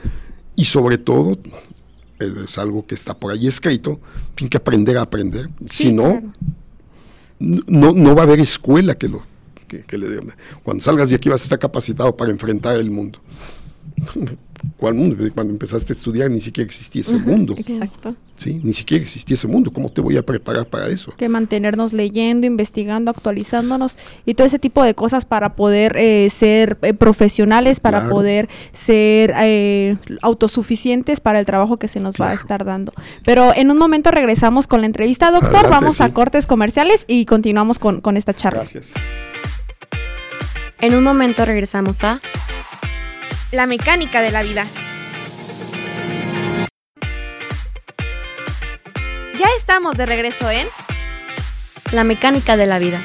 [0.57, 1.39] y sobre todo,
[2.19, 4.01] es algo que está por ahí escrito,
[4.35, 5.49] tienen que aprender a aprender.
[5.71, 6.25] si no,
[7.39, 9.36] no, no va a haber escuela que lo,
[9.67, 10.21] que, le
[10.63, 13.21] Cuando salgas de aquí vas a estar capacitado para enfrentar el mundo.
[14.77, 15.17] ¿Cuál mundo?
[15.35, 17.55] Cuando empezaste a estudiar ni siquiera existía ese mundo.
[17.57, 18.15] Exacto.
[18.37, 19.71] Sí, ni siquiera existía ese mundo.
[19.71, 21.13] ¿Cómo te voy a preparar para eso?
[21.17, 26.79] Que mantenernos leyendo, investigando, actualizándonos y todo ese tipo de cosas para poder eh, ser
[26.83, 32.35] eh, profesionales, para poder ser eh, autosuficientes para el trabajo que se nos va a
[32.35, 32.93] estar dando.
[33.25, 35.71] Pero en un momento regresamos con la entrevista, doctor.
[35.71, 38.61] Vamos a cortes comerciales y continuamos con, con esta charla.
[38.61, 38.93] Gracias.
[40.79, 42.21] En un momento regresamos a
[43.51, 44.67] La mecánica de la vida.
[49.39, 50.67] Ya estamos de regreso en
[51.93, 53.01] La mecánica de la vida.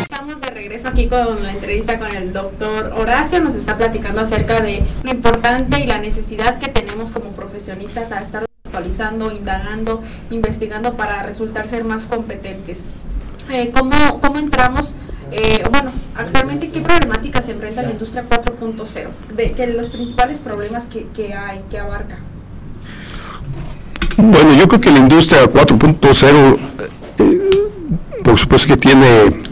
[0.00, 3.40] Estamos de regreso aquí con la entrevista con el doctor Horacio.
[3.40, 8.20] Nos está platicando acerca de lo importante y la necesidad que tenemos como profesionistas a
[8.20, 12.78] estar actualizando, indagando, investigando para resultar ser más competentes.
[13.50, 14.88] Eh, ¿cómo, ¿Cómo entramos
[15.32, 19.08] eh, bueno, actualmente, ¿qué problemáticas se enfrenta la industria 4.0?
[19.34, 22.18] De que los principales problemas que, hay, que abarca.
[24.16, 26.58] Bueno, yo creo que la industria 4.0,
[27.18, 27.50] eh,
[28.24, 29.42] por supuesto que tiene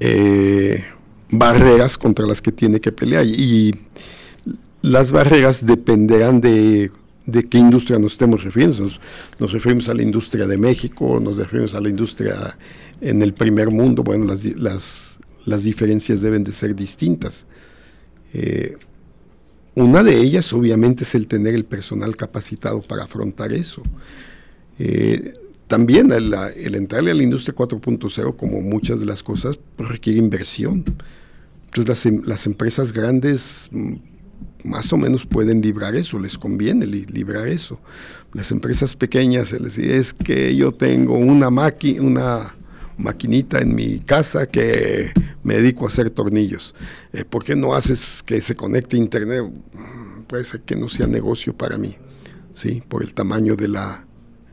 [0.00, 0.84] eh,
[1.30, 3.74] barreras contra las que tiene que pelear y
[4.82, 6.92] las barreras dependerán de
[7.26, 8.84] de qué industria nos estemos refiriendo.
[8.84, 9.00] Nos,
[9.38, 12.56] nos, referimos a la industria de México, nos referimos a la industria
[13.00, 17.46] en el primer mundo, bueno, las, las, las diferencias deben de ser distintas.
[18.32, 18.76] Eh,
[19.74, 23.82] una de ellas, obviamente, es el tener el personal capacitado para afrontar eso.
[24.78, 25.34] Eh,
[25.66, 30.84] también el, el, entrarle a la industria 4.0, como muchas de las cosas, requiere inversión.
[31.66, 33.94] Entonces las, em, las empresas grandes mm,
[34.64, 37.78] más o menos pueden librar eso, les conviene librar eso.
[38.32, 42.56] Las empresas pequeñas les dice, es que yo tengo una máquina, una
[42.98, 46.74] maquinita en mi casa que me dedico a hacer tornillos.
[47.12, 49.44] Eh, ¿Por qué no haces que se conecte internet?
[50.26, 51.96] Puede ser que no sea negocio para mí,
[52.52, 52.82] ¿sí?
[52.88, 54.04] Por el tamaño de la...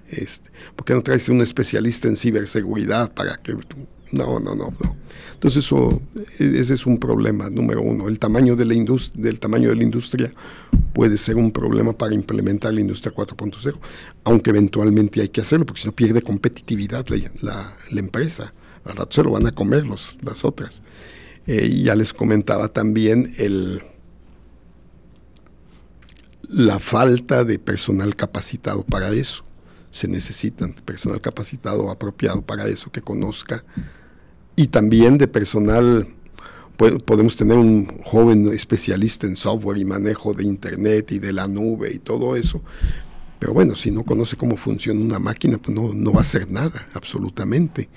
[0.10, 3.56] Este, ¿Por qué no traes un especialista en ciberseguridad para que...
[4.14, 4.74] No, no, no.
[5.34, 6.02] Entonces eso,
[6.38, 8.08] ese es un problema número uno.
[8.08, 10.32] El tamaño de la industria, del tamaño de la industria
[10.94, 13.76] puede ser un problema para implementar la industria 4.0,
[14.24, 17.08] aunque eventualmente hay que hacerlo, porque si no pierde competitividad
[17.42, 18.54] la, la, empresa.
[18.86, 20.84] Al rato se lo van a comer los, las otras.
[21.48, 23.82] Eh, ya les comentaba también el,
[26.48, 29.44] la falta de personal capacitado para eso.
[29.90, 33.64] Se necesitan personal capacitado apropiado para eso, que conozca,
[34.56, 36.08] y también de personal
[37.06, 41.92] podemos tener un joven especialista en software y manejo de Internet y de la nube
[41.94, 42.62] y todo eso.
[43.40, 46.50] Pero bueno, si no conoce cómo funciona una máquina, pues no, no va a hacer
[46.50, 47.90] nada, absolutamente.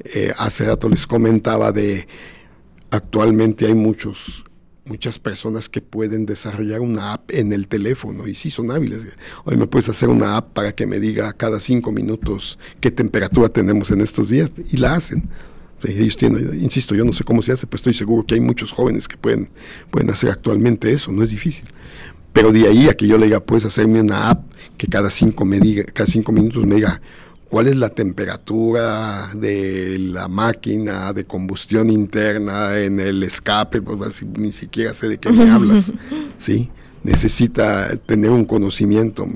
[0.00, 2.06] Eh, hace rato les comentaba de,
[2.90, 4.44] actualmente hay muchos
[4.88, 9.06] muchas personas que pueden desarrollar una app en el teléfono y sí son hábiles.
[9.44, 13.50] Hoy me puedes hacer una app para que me diga cada cinco minutos qué temperatura
[13.50, 15.28] tenemos en estos días y la hacen.
[15.84, 18.72] Ellos tienen, insisto, yo no sé cómo se hace, pero estoy seguro que hay muchos
[18.72, 19.48] jóvenes que pueden,
[19.90, 21.66] pueden hacer actualmente eso, no es difícil.
[22.32, 24.44] Pero de ahí a que yo le diga, puedes hacerme una app
[24.76, 27.00] que cada cinco, me diga, cada cinco minutos me diga
[27.48, 34.52] cuál es la temperatura de la máquina de combustión interna en el escape, pues ni
[34.52, 35.92] siquiera sé de qué me hablas,
[36.38, 36.70] ¿sí?
[37.02, 39.26] Necesita tener un conocimiento,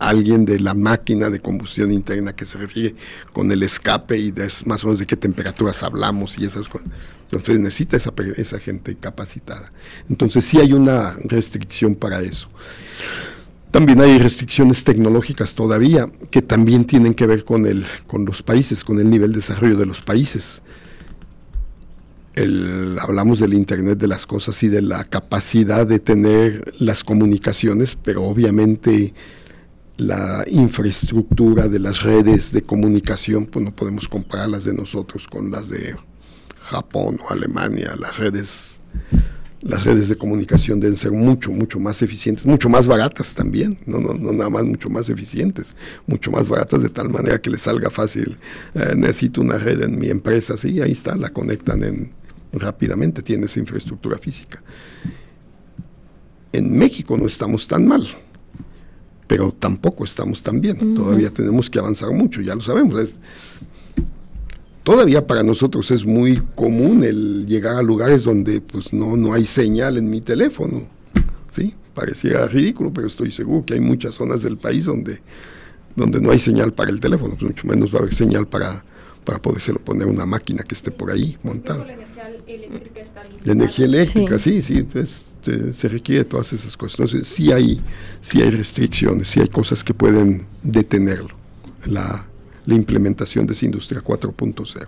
[0.00, 2.96] alguien de la máquina de combustión interna que se refiere
[3.32, 6.88] con el escape y de más o menos de qué temperaturas hablamos y esas cosas.
[7.24, 9.70] Entonces necesita esa, esa gente capacitada.
[10.08, 12.48] Entonces sí hay una restricción para eso.
[13.70, 18.82] También hay restricciones tecnológicas todavía que también tienen que ver con, el, con los países,
[18.82, 20.60] con el nivel de desarrollo de los países.
[23.00, 28.24] hablamos del Internet de las Cosas y de la capacidad de tener las comunicaciones, pero
[28.24, 29.12] obviamente
[30.00, 35.68] la infraestructura de las redes de comunicación, pues no podemos compararlas de nosotros con las
[35.68, 35.96] de
[36.62, 38.80] Japón o Alemania, las redes
[39.62, 43.98] las redes de comunicación deben ser mucho, mucho más eficientes, mucho más baratas también, no,
[43.98, 45.74] no, no nada más mucho más eficientes,
[46.06, 48.38] mucho más baratas de tal manera que les salga fácil.
[48.74, 52.10] Eh, necesito una red en mi empresa, sí, ahí está, la conectan en,
[52.52, 54.62] rápidamente, tiene esa infraestructura física.
[56.52, 58.08] En México no estamos tan mal,
[59.30, 63.10] pero tampoco estamos tan bien, todavía tenemos que avanzar mucho, ya lo sabemos.
[64.82, 69.46] Todavía para nosotros es muy común el llegar a lugares donde pues no, no hay
[69.46, 70.82] señal en mi teléfono.
[71.52, 71.76] ¿sí?
[71.94, 75.20] Parecía ridículo, pero estoy seguro que hay muchas zonas del país donde,
[75.94, 78.82] donde no hay señal para el teléfono, pues mucho menos va a haber señal para,
[79.24, 81.84] para podérselo poner una máquina que esté por ahí montada.
[81.84, 87.00] La energía eléctrica está La energía eléctrica, sí, sí, entonces, se, requiere todas esas cosas.
[87.00, 87.80] Entonces sí hay,
[88.20, 91.34] sí hay restricciones, sí hay cosas que pueden detenerlo.
[91.84, 92.26] La,
[92.66, 94.86] la implementación de esa industria 4.0.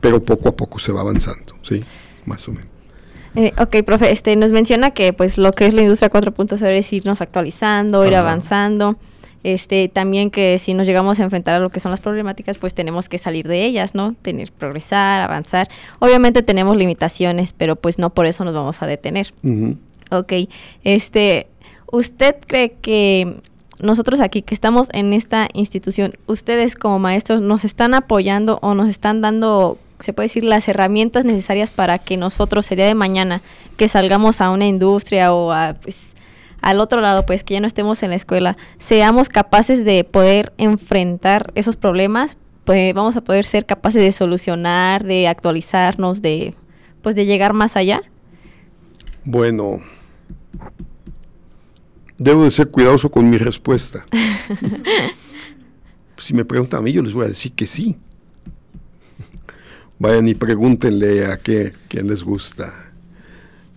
[0.00, 1.82] Pero poco a poco se va avanzando, ¿sí?
[2.26, 2.68] Más o menos.
[3.36, 6.92] Eh, ok, profe, este, nos menciona que pues lo que es la industria 4.0 es
[6.92, 8.96] irnos actualizando, ir avanzando.
[9.44, 12.72] Este, también que si nos llegamos a enfrentar a lo que son las problemáticas, pues
[12.72, 14.14] tenemos que salir de ellas, ¿no?
[14.22, 15.68] Tener, progresar, avanzar.
[15.98, 19.34] Obviamente tenemos limitaciones, pero pues no por eso nos vamos a detener.
[20.10, 20.32] Ok,
[20.82, 21.46] este,
[21.92, 23.36] ¿usted cree que
[23.80, 28.88] nosotros aquí que estamos en esta institución, ustedes como maestros nos están apoyando o nos
[28.88, 33.42] están dando, se puede decir, las herramientas necesarias para que nosotros el día de mañana
[33.76, 36.13] que salgamos a una industria o a, pues,
[36.64, 40.52] al otro lado, pues que ya no estemos en la escuela, seamos capaces de poder
[40.56, 46.54] enfrentar esos problemas, pues vamos a poder ser capaces de solucionar, de actualizarnos, de
[47.02, 48.00] pues de llegar más allá.
[49.24, 49.82] Bueno,
[52.16, 54.06] debo de ser cuidadoso con mi respuesta.
[56.16, 57.98] si me preguntan a mí, yo les voy a decir que sí.
[59.98, 62.83] Vayan y pregúntenle a qué, quién les gusta.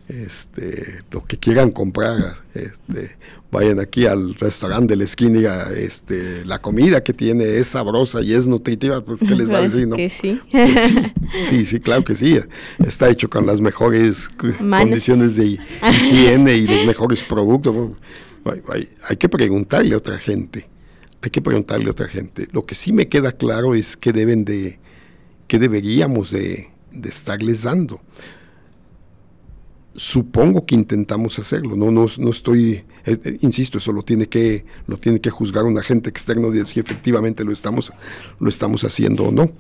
[0.08, 3.18] Este, lo que quieran comprar, este,
[3.52, 8.22] vayan aquí al restaurante de la esquina y este, la comida que tiene es sabrosa
[8.22, 9.88] y es nutritiva, pues ¿qué les va a decir?
[9.88, 9.98] No?
[9.98, 10.40] Que sí.
[10.50, 10.96] Pues sí.
[11.44, 12.40] sí, sí, claro que sí.
[12.80, 15.58] Está hecho con las mejores condiciones de
[15.92, 17.96] higiene y los mejores productos.
[18.70, 20.68] Hay, que preguntarle a otra gente.
[21.22, 22.48] Hay que preguntarle a otra gente.
[22.52, 24.80] Lo que sí me queda claro es que deben de,
[25.48, 26.70] que deberíamos de,
[27.04, 28.02] estarles dando.
[30.00, 31.76] Supongo que intentamos hacerlo.
[31.76, 35.66] No, no, no estoy, eh, eh, insisto, eso lo tiene que, lo tiene que juzgar
[35.66, 37.92] un agente externo de si efectivamente lo estamos,
[38.40, 39.52] lo estamos haciendo o no.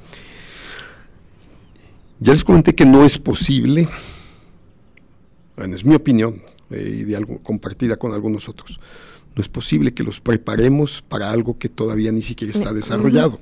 [2.20, 3.90] Ya les comenté que no es posible.
[5.56, 8.80] Bueno, es mi opinión eh, y de algo compartida con algunos otros.
[9.36, 13.40] No es posible que los preparemos para algo que todavía ni siquiera está desarrollado.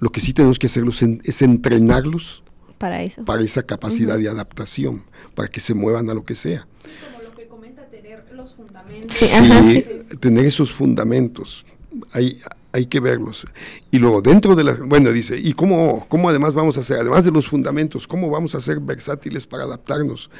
[0.00, 2.42] Lo que sí tenemos que hacerlos es entrenarlos
[2.78, 3.24] para eso.
[3.24, 5.04] Para esa capacidad de adaptación,
[5.36, 6.66] para que se muevan a lo que sea.
[7.12, 9.16] como lo que comenta, tener los fundamentos.
[9.16, 9.84] Sí,
[10.18, 11.64] tener esos fundamentos.
[12.10, 12.40] Hay,
[12.72, 13.46] hay que verlos.
[13.92, 17.24] Y luego dentro de la, bueno, dice, ¿y cómo, cómo además vamos a hacer, además
[17.24, 20.30] de los fundamentos, cómo vamos a ser versátiles para adaptarnos?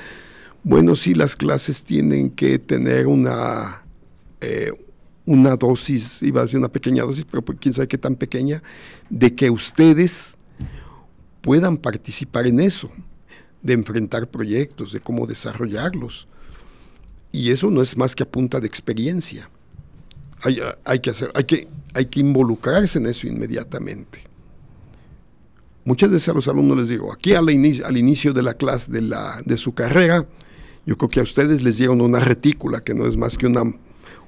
[0.65, 3.83] Bueno, sí, las clases tienen que tener una,
[4.41, 4.73] eh,
[5.27, 8.63] una dosis, iba a decir una pequeña dosis, pero pues, quién sabe qué tan pequeña,
[9.11, 10.37] de que ustedes
[11.43, 12.91] puedan participar en eso,
[13.67, 16.29] de enfrentar proyectos, de cómo desarrollarlos.
[17.33, 19.51] Y eso no es más que a punta de experiencia.
[20.43, 24.21] Hay, hay, que hacer, hay, que, hay que involucrarse en eso inmediatamente.
[25.85, 28.93] muchas veces a los alumnos les digo, aquí al inicio, al inicio de la clase,
[28.93, 30.27] de, la, de su carrera,
[30.85, 33.65] yo creo que a ustedes les dieron una retícula, que no es más que una,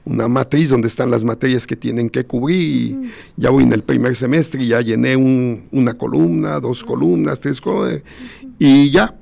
[0.04, 2.58] una matriz donde están las materias que tienen que cubrir.
[2.58, 7.60] Y ya voy en el primer semestre y ya llené una columna, dos columnas, tres
[7.60, 8.02] columnas,
[8.58, 9.14] y ya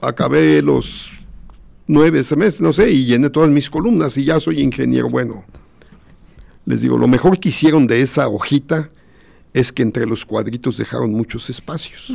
[0.00, 1.20] acabé los
[1.86, 5.08] nueve semestres, no sé, y llené todas mis columnas y ya soy ingeniero.
[5.08, 5.44] Bueno,
[6.64, 8.90] les digo, lo mejor que hicieron de esa hojita
[9.52, 12.12] es que entre los cuadritos dejaron muchos espacios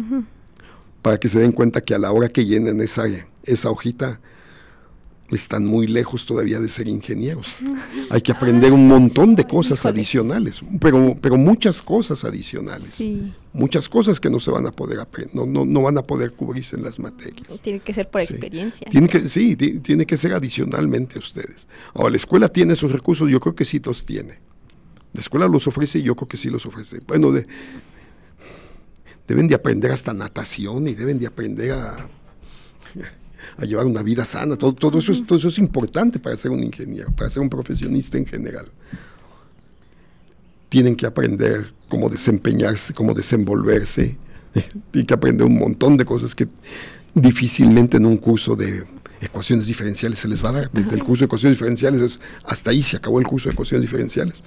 [1.02, 3.06] para que se den cuenta que a la hora que llenen esa,
[3.44, 4.20] esa hojita
[5.32, 7.58] están muy lejos todavía de ser ingenieros.
[8.10, 13.02] Hay que aprender un montón de cosas adicionales, pero, pero muchas cosas adicionales.
[13.54, 16.32] Muchas cosas que no se van a poder aprender, no, no, no, van a poder
[16.32, 17.60] cubrirse en las materias.
[17.62, 18.88] Tiene que ser por experiencia.
[18.90, 21.68] Tiene que, sí, tiene que ser adicionalmente a ustedes.
[21.94, 24.40] Ahora, la escuela tiene esos recursos, yo creo que sí los tiene.
[25.14, 27.00] La escuela los ofrece y yo creo que sí los ofrece.
[27.06, 27.46] Bueno, de,
[29.28, 32.08] deben de aprender hasta natación y deben de aprender a,
[33.58, 34.56] a llevar una vida sana.
[34.56, 37.50] Todo, todo, eso es, todo eso es importante para ser un ingeniero, para ser un
[37.50, 38.66] profesionista en general.
[40.70, 44.18] Tienen que aprender cómo desempeñarse, cómo desenvolverse.
[44.92, 46.48] Tienen que aprender un montón de cosas que
[47.14, 48.86] difícilmente en un curso de
[49.22, 50.72] ecuaciones diferenciales se les va a dar.
[50.74, 54.42] El curso de ecuaciones diferenciales es hasta ahí se acabó el curso de ecuaciones diferenciales.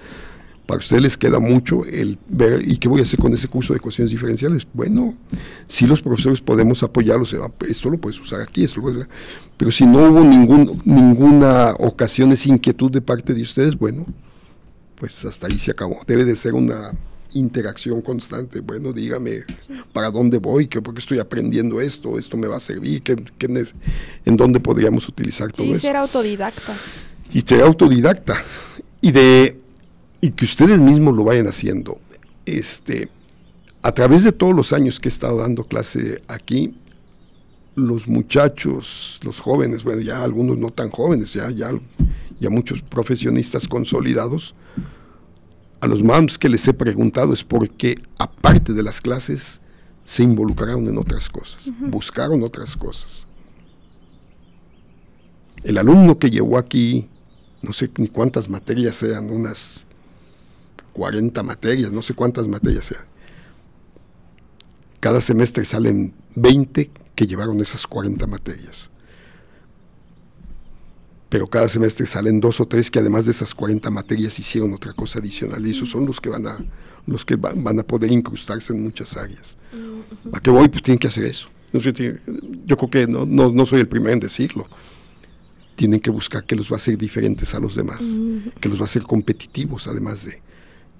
[0.66, 3.74] Para ustedes les queda mucho el ver, ¿y qué voy a hacer con ese curso
[3.74, 4.66] de ecuaciones diferenciales?
[4.72, 5.14] Bueno,
[5.66, 7.36] si los profesores podemos apoyarlos,
[7.68, 9.06] esto lo puedes usar aquí, esto lo
[9.56, 14.06] pero si no hubo ningún, ninguna ocasión, esa inquietud de parte de ustedes, bueno,
[14.96, 16.00] pues hasta ahí se acabó.
[16.06, 16.92] Debe de ser una
[17.34, 18.60] interacción constante.
[18.60, 19.44] Bueno, dígame
[19.92, 23.16] para dónde voy, ¿Qué, por qué estoy aprendiendo esto, esto me va a servir, ¿Qué,
[24.24, 25.76] en dónde podríamos utilizar todo eso.
[25.76, 26.74] Y ser autodidacta.
[27.32, 28.36] Y ser autodidacta.
[29.00, 29.60] Y de
[30.24, 32.00] y que ustedes mismos lo vayan haciendo.
[32.46, 33.10] Este,
[33.82, 36.74] a través de todos los años que he estado dando clase aquí,
[37.74, 41.72] los muchachos, los jóvenes, bueno, ya algunos no tan jóvenes, ya, ya,
[42.40, 44.54] ya muchos profesionistas consolidados,
[45.80, 49.60] a los MAMS que les he preguntado es porque, aparte de las clases,
[50.04, 53.26] se involucraron en otras cosas, buscaron otras cosas.
[55.62, 57.10] El alumno que llevó aquí,
[57.60, 59.84] no sé ni cuántas materias sean, unas
[60.94, 63.04] 40 materias, no sé cuántas materias sean.
[65.00, 68.90] Cada semestre salen 20 que llevaron esas 40 materias.
[71.28, 74.92] Pero cada semestre salen dos o tres que además de esas 40 materias hicieron otra
[74.92, 75.66] cosa adicional.
[75.66, 76.64] Y esos son los que van a,
[77.06, 79.58] los que van, a poder incrustarse en muchas áreas.
[80.32, 80.68] ¿A qué voy?
[80.68, 81.48] Pues tienen que hacer eso.
[81.72, 84.68] Yo creo que no, no, soy el primero en decirlo
[85.74, 88.12] tienen que buscar que los va a hacer diferentes a los demás,
[88.60, 90.40] que los va a hacer competitivos además de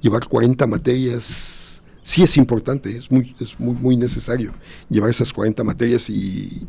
[0.04, 4.52] llevar 40 materias sí es importante, es muy, es muy, muy necesario
[4.90, 6.68] llevar esas 40 materias y,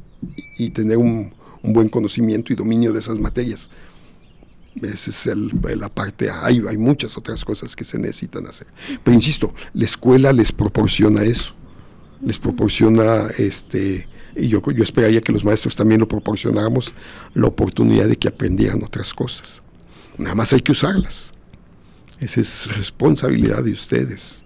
[0.74, 3.70] tener un, buen conocimiento y dominio de esas materias.
[4.82, 8.68] Esa es el, la parte, hay, hay muchas otras cosas que se necesitan hacer.
[9.04, 11.54] Pero insisto, la escuela les proporciona eso,
[12.22, 16.94] les proporciona este, y yo, yo esperaría que los maestros también lo proporcionáramos,
[17.34, 19.62] la oportunidad de que aprendieran otras cosas.
[20.18, 21.35] Nada más hay que usarlas.
[22.20, 24.46] Esa es responsabilidad de ustedes.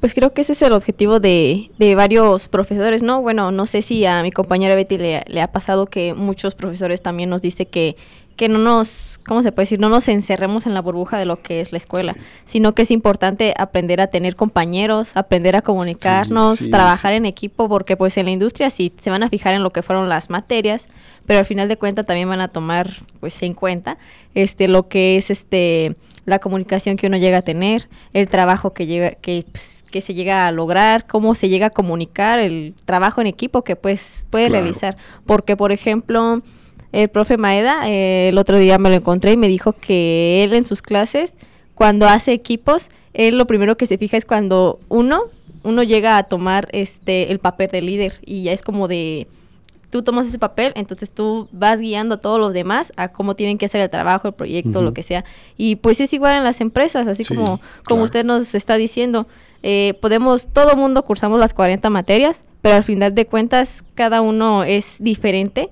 [0.00, 3.20] Pues creo que ese es el objetivo de, de varios profesores, ¿no?
[3.20, 7.28] Bueno, no sé si a mi compañera Betty le, ha pasado que muchos profesores también
[7.28, 7.96] nos dice que,
[8.36, 9.80] que no nos, ¿cómo se puede decir?
[9.80, 12.90] No nos encerremos en la burbuja de lo que es la escuela, sino que es
[12.90, 18.32] importante aprender a tener compañeros, aprender a comunicarnos, trabajar en equipo, porque pues en la
[18.32, 20.88] industria sí se van a fijar en lo que fueron las materias,
[21.26, 22.90] pero al final de cuentas también van a tomar
[23.20, 23.98] pues en cuenta
[24.34, 28.86] este lo que es este la comunicación que uno llega a tener, el trabajo que
[28.86, 33.20] llega que pues, que se llega a lograr, cómo se llega a comunicar, el trabajo
[33.20, 34.96] en equipo que pues puede revisar,
[35.26, 36.42] porque por ejemplo,
[36.92, 40.54] el profe Maeda eh, el otro día me lo encontré y me dijo que él
[40.54, 41.34] en sus clases
[41.74, 45.22] cuando hace equipos, él lo primero que se fija es cuando uno
[45.62, 49.26] uno llega a tomar este el papel de líder y ya es como de
[49.90, 53.58] tú tomas ese papel, entonces tú vas guiando a todos los demás a cómo tienen
[53.58, 55.24] que hacer el trabajo, el proyecto, lo que sea.
[55.56, 59.26] Y pues es igual en las empresas, así como, como usted nos está diciendo.
[59.62, 64.64] Eh, podemos, todo mundo cursamos las 40 materias, pero al final de cuentas cada uno
[64.64, 65.70] es diferente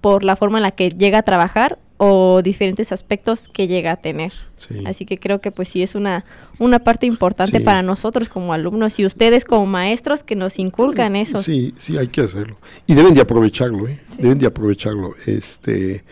[0.00, 3.96] por la forma en la que llega a trabajar o diferentes aspectos que llega a
[3.96, 4.32] tener.
[4.84, 6.24] Así que creo que pues sí es una,
[6.58, 11.42] una parte importante para nosotros como alumnos y ustedes como maestros que nos inculcan eso.
[11.42, 12.56] Sí, sí, hay que hacerlo.
[12.86, 14.00] Y deben de aprovecharlo, ¿eh?
[14.18, 15.14] Deben de aprovecharlo.
[15.24, 16.04] Este,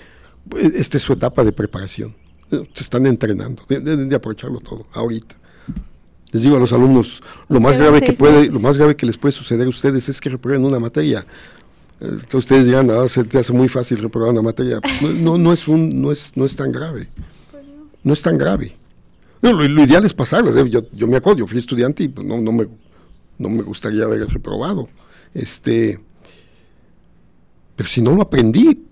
[0.74, 2.14] esta es su etapa de preparación.
[2.50, 5.36] Se están entrenando, deben de aprovecharlo todo, ahorita.
[6.32, 9.06] Les digo a los alumnos, lo Nos más grave que puede, lo más grave que
[9.06, 11.24] les puede suceder a ustedes es que reprueben una materia.
[12.00, 14.80] Entonces ustedes dirán, ah, se te hace muy fácil reprobar una materia.
[15.00, 17.08] No, no, no es un, no es, no es tan grave.
[18.02, 18.76] No es tan grave.
[19.40, 20.56] No, lo, lo ideal es pasarlas.
[20.56, 20.68] ¿eh?
[20.68, 22.66] Yo, yo me acuerdo, yo fui estudiante y pues, no, no me,
[23.38, 24.88] no me gustaría haber reprobado.
[25.32, 26.00] Este,
[27.76, 28.84] pero si no lo aprendí,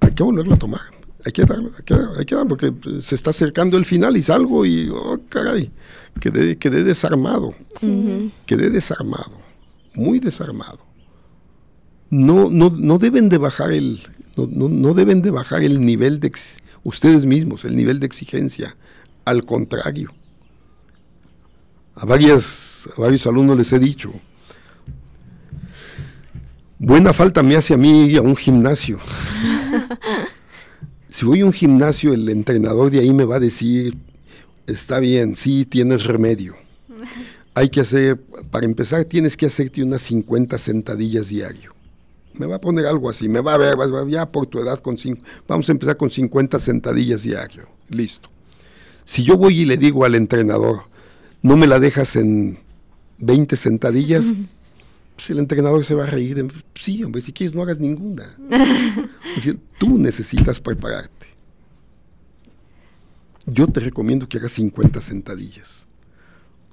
[0.00, 0.80] hay que volverlo a tomar.
[1.24, 4.16] Hay que darlo, hay que, hay que darlo, porque eh, se está acercando el final
[4.16, 5.70] y salgo y, oh, caray,
[6.20, 7.54] quedé, quedé desarmado.
[8.46, 9.32] Quedé desarmado,
[9.94, 10.87] muy desarmado.
[12.10, 14.00] No, no, no deben de bajar el,
[14.36, 18.06] no, no- no deben de bajar el nivel de ex- ustedes mismos, el nivel de
[18.06, 18.76] exigencia.
[19.24, 20.12] Al contrario.
[21.94, 24.12] A, varias, a varios alumnos les he dicho,
[26.78, 28.98] buena falta me hace a mí ir a un gimnasio.
[31.08, 33.96] si voy a un gimnasio, el entrenador de ahí me va a decir,
[34.66, 36.54] está bien, sí, tienes remedio.
[37.54, 41.74] Hay que hacer, para empezar, tienes que hacerte unas 50 sentadillas diario.
[42.38, 43.76] Me va a poner algo así, me va a ver,
[44.08, 47.68] ya por tu edad, con cin- vamos a empezar con 50 sentadillas diario.
[47.88, 48.30] Listo.
[49.04, 50.82] Si yo voy y le digo al entrenador,
[51.42, 52.58] no me la dejas en
[53.18, 54.26] 20 sentadillas,
[55.16, 56.46] pues el entrenador se va a reír.
[56.74, 58.36] sí, hombre, si quieres no hagas ninguna.
[59.36, 61.26] Es decir, tú necesitas prepararte.
[63.46, 65.86] Yo te recomiendo que hagas 50 sentadillas.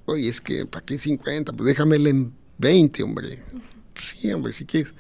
[0.06, 1.54] Oye, es que, ¿para qué 50?
[1.54, 3.44] Pues déjamela en 20, hombre.
[4.00, 4.94] Sí, hombre, si quieres,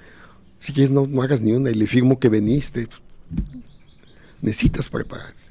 [0.59, 2.87] si quieres no, no hagas ni una y le firmo que veniste.
[4.41, 5.43] Necesitas prepararte.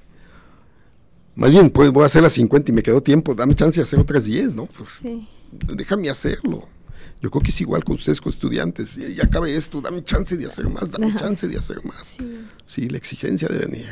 [1.36, 3.34] Más bien, pues voy a hacer las 50 y me quedó tiempo.
[3.34, 4.66] Dame chance de hacer otras 10, ¿no?
[4.66, 5.26] Pues, Sí.
[5.52, 6.68] déjame hacerlo.
[7.20, 8.96] Yo creo que es igual con ustedes, con estudiantes.
[8.96, 12.16] Ya, ya acabé esto, dame chance de hacer más, dame chance de hacer más.
[12.66, 13.88] Sí, la exigencia de venir.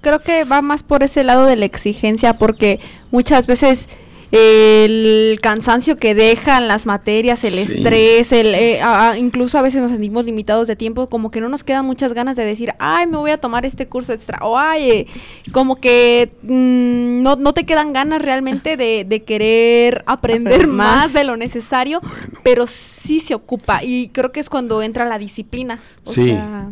[0.00, 2.78] creo que va más por ese lado de la exigencia porque
[3.10, 3.88] muchas veces
[4.30, 7.60] el cansancio que dejan las materias, el Sí.
[7.60, 11.40] estrés, el eh, a- a- incluso a veces nos sentimos limitados de tiempo, como que
[11.40, 14.38] no nos quedan muchas ganas de decir, ay, me voy a tomar este curso extra,
[14.42, 15.06] o ay, eh,
[15.52, 20.96] como que mm, no, no te quedan ganas realmente de, de querer aprender Aprender más.
[21.04, 21.12] más.
[21.14, 22.00] de lo necesario,
[22.42, 25.78] pero sí se ocupa y creo que es cuando entra la disciplina.
[26.04, 26.26] O Sí.
[26.26, 26.70] sea,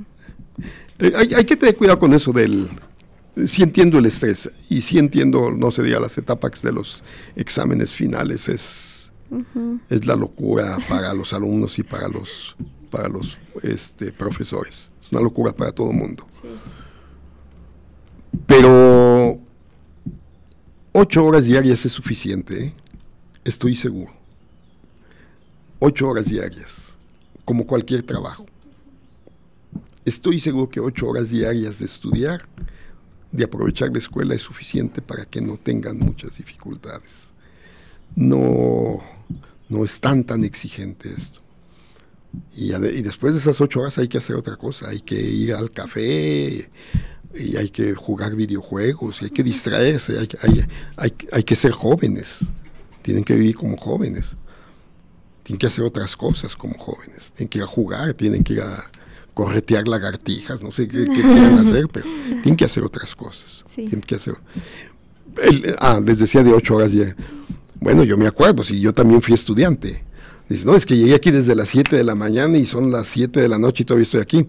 [0.99, 2.69] Eh, hay, hay que tener cuidado con eso del...
[3.45, 7.93] Sí entiendo el estrés y sí entiendo, no se diga, las etapas de los exámenes
[7.93, 8.49] finales.
[8.49, 9.13] Es,
[9.91, 12.57] es la locura para los alumnos y para los,
[12.91, 14.91] para los este, profesores.
[15.01, 16.27] Es una locura para todo el mundo.
[18.47, 19.39] Pero
[20.93, 22.73] ocho horas diarias es suficiente, ¿eh?
[23.45, 24.13] estoy seguro.
[25.79, 26.99] Ocho horas diarias,
[27.45, 28.47] como cualquier trabajo.
[30.05, 32.47] Estoy seguro que ocho horas diarias de estudiar,
[33.37, 37.35] de aprovechar la escuela es suficiente para que no tengan muchas dificultades.
[38.15, 39.03] No,
[39.69, 41.41] no es tan tan exigente esto.
[42.55, 45.55] Y, y después de esas ocho horas hay que hacer otra cosa, hay que ir
[45.55, 46.71] al café,
[47.35, 50.67] y hay que jugar videojuegos, y hay que distraerse, hay, hay,
[50.97, 52.47] hay, hay que ser jóvenes,
[53.03, 54.37] tienen que vivir como jóvenes,
[55.43, 58.63] tienen que hacer otras cosas como jóvenes, tienen que ir a jugar, tienen que ir
[58.63, 58.91] a
[59.37, 62.07] corretear lagartijas, no sé qué, qué quieran hacer, pero
[62.43, 63.63] tienen que hacer otras cosas.
[63.69, 63.83] Sí.
[63.83, 64.35] Tienen que hacer.
[65.43, 67.15] El- ah, les decía de ocho horas ya.
[67.79, 70.03] Bueno, yo me acuerdo, si yo también fui estudiante.
[70.49, 73.09] Dice, no, es que llegué aquí desde las 7 de la mañana y son las
[73.09, 74.47] 7 de la noche y todavía estoy aquí.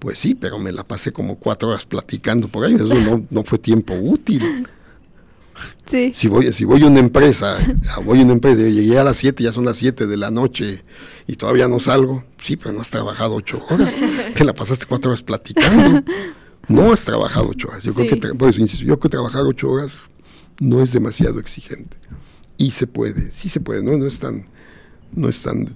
[0.00, 3.44] Pues sí, pero me la pasé como cuatro horas platicando por ahí, eso no, no
[3.44, 4.42] fue tiempo útil.
[5.90, 6.12] sí.
[6.14, 7.58] Si voy, si voy a una empresa,
[8.04, 10.84] voy a una empresa, llegué a las 7, ya son las 7 de la noche
[11.26, 12.24] y todavía no salgo.
[12.40, 13.96] Sí, pero no has trabajado ocho horas.
[14.34, 16.02] Te la pasaste cuatro horas platicando.
[16.68, 17.84] No has trabajado ocho horas.
[17.84, 20.00] Yo creo que, tra- por eso insisto, yo creo que trabajar ocho horas
[20.60, 21.96] no es demasiado exigente.
[22.56, 24.46] Y se puede, sí se puede, no, no es tan,
[25.12, 25.74] no es tan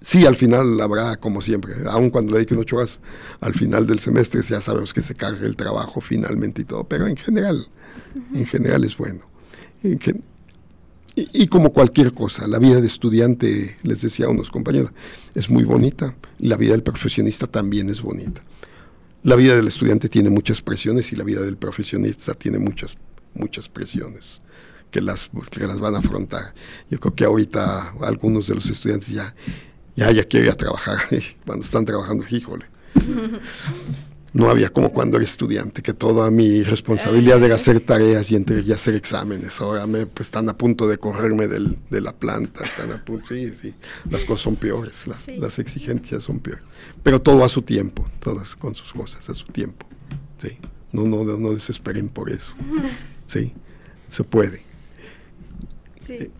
[0.00, 3.00] Sí, al final habrá, como siempre, aun cuando le dediquen ocho horas,
[3.40, 7.06] al final del semestre ya sabemos que se carga el trabajo finalmente y todo, pero
[7.06, 7.68] en general,
[8.34, 9.20] en general es bueno.
[9.82, 10.22] En gen-
[11.16, 14.90] y, y como cualquier cosa, la vida de estudiante, les decía a unos compañeros,
[15.34, 18.40] es muy bonita, y la vida del profesionista también es bonita.
[19.22, 22.96] La vida del estudiante tiene muchas presiones y la vida del profesionista tiene muchas,
[23.34, 24.42] muchas presiones
[24.90, 26.52] que las, que las van a afrontar.
[26.90, 29.34] Yo creo que ahorita algunos de los estudiantes ya,
[29.96, 30.98] ya, ya quieren ir a trabajar,
[31.46, 32.66] cuando están trabajando, híjole.
[34.34, 38.60] No había como cuando era estudiante, que toda mi responsabilidad era hacer tareas y, entre,
[38.62, 39.60] y hacer exámenes.
[39.60, 43.28] Ahora me, pues, están a punto de correrme del, de la planta, están a punto,
[43.28, 43.74] sí, sí,
[44.10, 46.64] las cosas son peores, las, las exigencias son peores.
[47.02, 49.86] Pero todo a su tiempo, todas con sus cosas a su tiempo.
[50.36, 50.58] Sí,
[50.92, 52.54] no, no, no desesperen por eso.
[53.26, 53.54] Sí,
[54.08, 54.60] se puede.
[56.02, 56.30] Sí.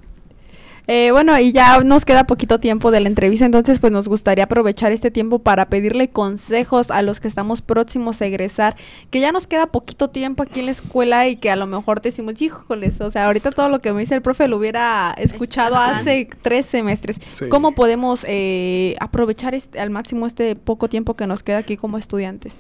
[0.87, 4.45] Eh, bueno, y ya nos queda poquito tiempo de la entrevista, entonces pues nos gustaría
[4.45, 8.77] aprovechar este tiempo para pedirle consejos a los que estamos próximos a egresar,
[9.11, 12.03] que ya nos queda poquito tiempo aquí en la escuela y que a lo mejor
[12.03, 15.77] decimos, híjoles, o sea, ahorita todo lo que me dice el profe lo hubiera escuchado
[15.77, 16.01] Ajá.
[16.01, 17.19] hace tres semestres.
[17.39, 17.47] Sí.
[17.49, 21.97] ¿Cómo podemos eh, aprovechar este- al máximo este poco tiempo que nos queda aquí como
[21.97, 22.57] estudiantes?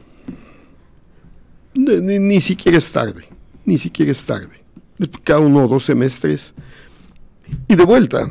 [1.75, 3.25] Ni, ni- ni siquiera es tarde,
[3.67, 4.63] ni siquiera es tarde.
[5.25, 6.55] Cada uno o dos semestres.
[7.69, 8.31] Y de vuelta,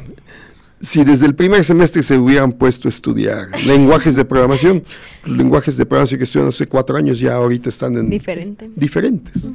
[0.82, 4.84] si desde el primer semestre se hubieran puesto a estudiar lenguajes de programación,
[5.26, 8.70] los lenguajes de programación que estudian hace cuatro años ya ahorita están en Diferente.
[8.76, 9.50] diferentes.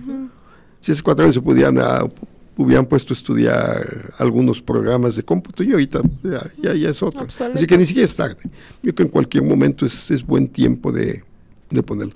[0.81, 2.07] Si hace cuatro años se pudieran, ah,
[2.57, 7.27] hubieran puesto a estudiar algunos programas de cómputo y ahorita ya, ya, ya es otro.
[7.55, 8.39] Así que ni siquiera es tarde.
[8.45, 8.51] Yo
[8.83, 11.23] creo que en cualquier momento es, es buen tiempo de,
[11.71, 12.15] de ponerlo.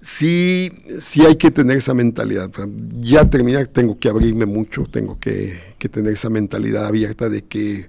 [0.00, 2.50] Sí, sí hay que tener esa mentalidad.
[2.98, 7.88] Ya terminar, tengo que abrirme mucho, tengo que, que tener esa mentalidad abierta de que,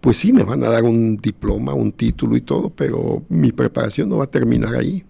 [0.00, 4.08] pues sí, me van a dar un diploma, un título y todo, pero mi preparación
[4.08, 5.04] no va a terminar ahí.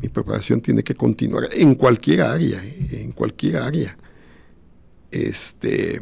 [0.00, 3.00] Mi preparación tiene que continuar en cualquier área, ¿eh?
[3.02, 3.96] en cualquier área.
[5.10, 6.00] Este,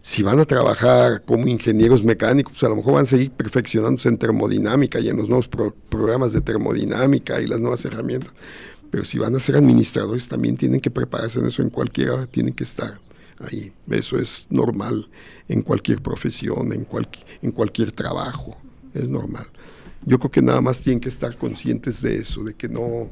[0.00, 4.08] si van a trabajar como ingenieros mecánicos, pues a lo mejor van a seguir perfeccionándose
[4.08, 8.32] en termodinámica y en los nuevos pro- programas de termodinámica y las nuevas herramientas.
[8.90, 12.26] Pero si van a ser administradores, también tienen que prepararse en eso en cualquier área,
[12.26, 13.00] tienen que estar
[13.40, 13.72] ahí.
[13.90, 15.08] Eso es normal
[15.48, 18.56] en cualquier profesión, en, cualqui- en cualquier trabajo,
[18.94, 19.46] es normal.
[20.06, 23.10] Yo creo que nada más tienen que estar conscientes de eso, de que no...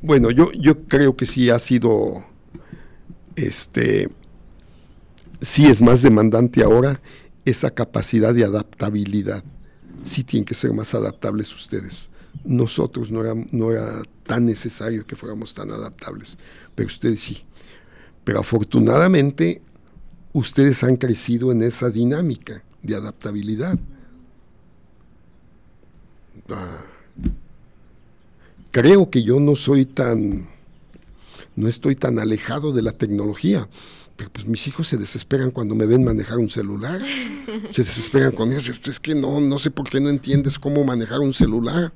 [0.00, 2.24] Bueno, yo, yo creo que sí ha sido,
[3.36, 4.10] este,
[5.40, 7.00] sí es más demandante ahora
[7.44, 9.44] esa capacidad de adaptabilidad.
[10.02, 12.10] Sí tienen que ser más adaptables ustedes.
[12.44, 16.36] Nosotros no era, no era tan necesario que fuéramos tan adaptables,
[16.74, 17.44] pero ustedes sí.
[18.24, 19.62] Pero afortunadamente
[20.32, 23.78] ustedes han crecido en esa dinámica de adaptabilidad.
[26.48, 26.84] Ah,
[28.70, 30.48] creo que yo no soy tan,
[31.56, 33.68] no estoy tan alejado de la tecnología.
[34.16, 37.02] Pero pues mis hijos se desesperan cuando me ven manejar un celular.
[37.70, 38.60] Se desesperan conmigo.
[38.60, 41.92] Es que no, no sé por qué no entiendes cómo manejar un celular.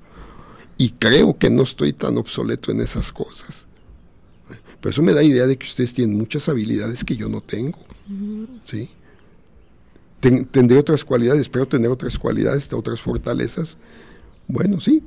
[0.78, 3.66] Y creo que no estoy tan obsoleto en esas cosas.
[4.87, 7.76] Pero eso me da idea de que ustedes tienen muchas habilidades que yo no tengo.
[8.62, 8.89] ¿Sí?
[10.20, 13.76] Ten- tendré otras cualidades, espero tener otras cualidades, otras fortalezas.
[14.47, 15.03] Bueno, sí,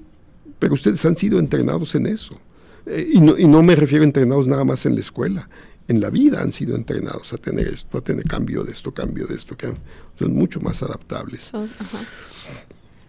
[0.60, 2.38] pero ustedes han sido entrenados en eso.
[2.86, 5.48] Eh, y, no, y no me refiero a entrenados nada más en la escuela,
[5.88, 9.28] en la vida han sido entrenados a tener esto, a tener cambio de esto, cambio
[9.28, 9.72] de esto, que
[10.20, 11.52] son mucho más adaptables.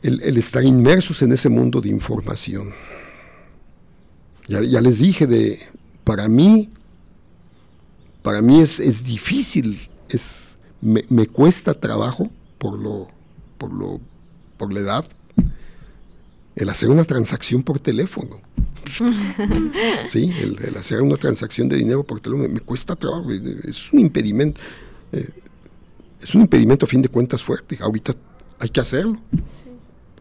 [0.02, 2.68] El, el estar inmersos en ese mundo de información.
[4.46, 5.58] Ya, ya les dije, de,
[6.10, 6.68] para mí,
[8.20, 13.06] para mí es, es difícil, es, me, me cuesta trabajo por lo,
[13.58, 14.00] por lo,
[14.56, 15.04] por la edad,
[16.56, 18.40] el hacer una transacción por teléfono.
[20.08, 23.60] sí, el, el hacer una transacción de dinero por teléfono me, me cuesta trabajo, eh,
[23.68, 24.60] es un impedimento,
[25.12, 25.30] eh,
[26.20, 27.78] es un impedimento a fin de cuentas fuerte.
[27.80, 28.14] Ahorita
[28.58, 29.20] hay que hacerlo,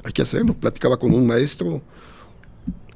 [0.03, 0.53] hay que hacerlo.
[0.53, 1.81] Platicaba con un maestro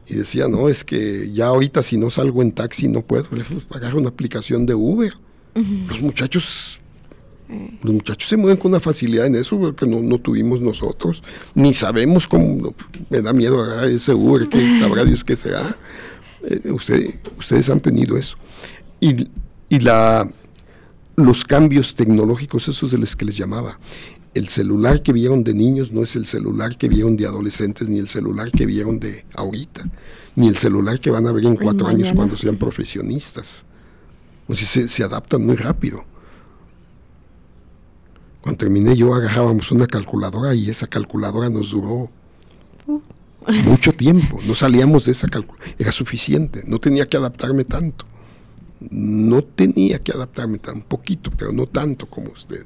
[0.07, 3.43] y decía, no, es que ya ahorita si no salgo en taxi no puedo, le
[3.43, 5.13] pues, agarro una aplicación de Uber.
[5.87, 6.79] Los muchachos
[7.83, 11.21] los muchachos se mueven con una facilidad en eso que no, no tuvimos nosotros,
[11.53, 12.73] ni sabemos cómo,
[13.11, 15.77] me da miedo agarrar ese Uber, que sabrá Dios qué será.
[16.43, 18.37] Eh, usted- ustedes han tenido eso.
[18.99, 19.27] Y,
[19.69, 20.27] y la,
[21.15, 23.77] los cambios tecnológicos, esos de los que les llamaba.
[24.33, 27.99] El celular que vieron de niños no es el celular que vieron de adolescentes, ni
[27.99, 29.83] el celular que vieron de ahorita,
[30.35, 33.65] ni el celular que van a ver en cuatro años cuando sean profesionistas.
[34.47, 36.03] O sea, se, se adaptan muy rápido.
[38.41, 42.09] Cuando terminé yo agarrábamos una calculadora y esa calculadora nos duró
[43.65, 44.39] mucho tiempo.
[44.45, 45.75] No salíamos de esa calculadora.
[45.77, 46.63] Era suficiente.
[46.65, 48.05] No tenía que adaptarme tanto.
[48.91, 52.65] No tenía que adaptarme tan poquito, pero no tanto como usted.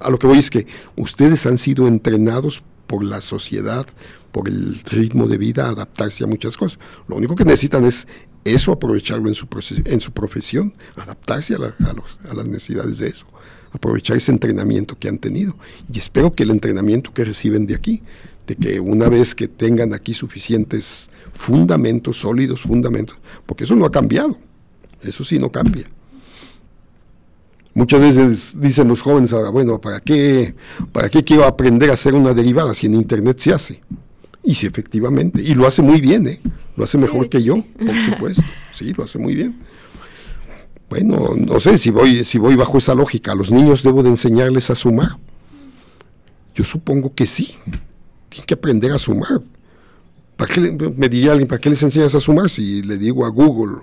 [0.00, 0.66] A lo que voy es que
[0.96, 3.86] ustedes han sido entrenados por la sociedad,
[4.32, 6.78] por el ritmo de vida, a adaptarse a muchas cosas.
[7.08, 8.06] Lo único que necesitan es
[8.44, 9.46] eso, aprovecharlo en su,
[9.84, 13.26] en su profesión, adaptarse a, la- a los- a las necesidades de eso,
[13.72, 15.56] aprovechar ese entrenamiento que han tenido.
[15.92, 18.02] Y espero que el entrenamiento que reciben de aquí,
[18.46, 23.16] de que una vez que tengan aquí suficientes fundamentos, sólidos fundamentos,
[23.46, 24.36] porque eso no ha cambiado,
[25.02, 25.86] eso sí no cambia.
[27.72, 30.54] Muchas veces dicen los jóvenes ahora, bueno, ¿para qué,
[30.92, 33.80] ¿para qué quiero aprender a hacer una derivada si en Internet se hace?
[34.42, 36.40] Y sí, efectivamente, y lo hace muy bien, ¿eh?
[36.76, 38.42] lo hace mejor que yo, por supuesto,
[38.76, 39.56] sí, lo hace muy bien.
[40.88, 43.30] Bueno, no sé si voy, si voy bajo esa lógica.
[43.30, 45.10] A los niños debo de enseñarles a sumar.
[46.52, 47.54] Yo supongo que sí.
[48.28, 49.40] Tienen que aprender a sumar.
[50.36, 50.60] ¿Para qué
[50.96, 53.82] me diría alguien, ¿para qué les enseñas a sumar si le digo a Google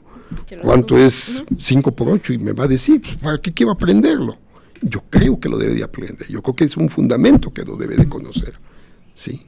[0.61, 4.37] cuánto es 5 por 8 y me va a decir, pues, ¿para qué quiero aprenderlo?
[4.81, 6.27] Yo creo que lo debe de aprender.
[6.27, 8.53] Yo creo que es un fundamento que lo debe de conocer.
[9.13, 9.45] Sí.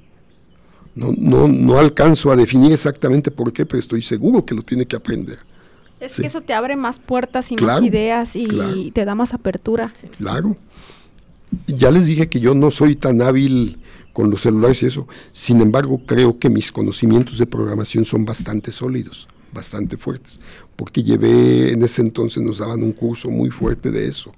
[0.95, 4.86] No, no, no alcanzo a definir exactamente por qué, pero estoy seguro que lo tiene
[4.86, 5.39] que aprender.
[5.99, 9.93] Es que eso te abre más puertas y más ideas y te da más apertura.
[10.17, 10.57] Claro.
[11.67, 13.80] Ya les dije que yo no soy tan hábil
[14.13, 15.07] con los celulares y eso.
[15.32, 20.39] Sin embargo, creo que mis conocimientos de programación son bastante sólidos, bastante fuertes,
[20.80, 24.32] porque llevé, en ese entonces nos daban un curso muy fuerte de eso,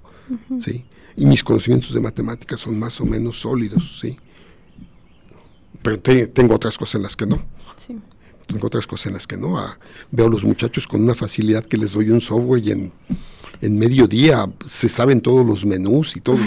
[0.58, 0.84] ¿sí?
[1.16, 4.16] Y mis conocimientos de matemáticas son más o menos sólidos, ¿sí?
[5.82, 7.40] Pero tengo otras cosas en las que no.
[7.76, 7.96] Sí
[8.48, 9.56] tengo otras cosas en las que no.
[9.56, 9.78] Ah,
[10.10, 12.92] veo a los muchachos con una facilidad que les doy un software y en,
[13.60, 16.38] en medio día se saben todos los menús y todo.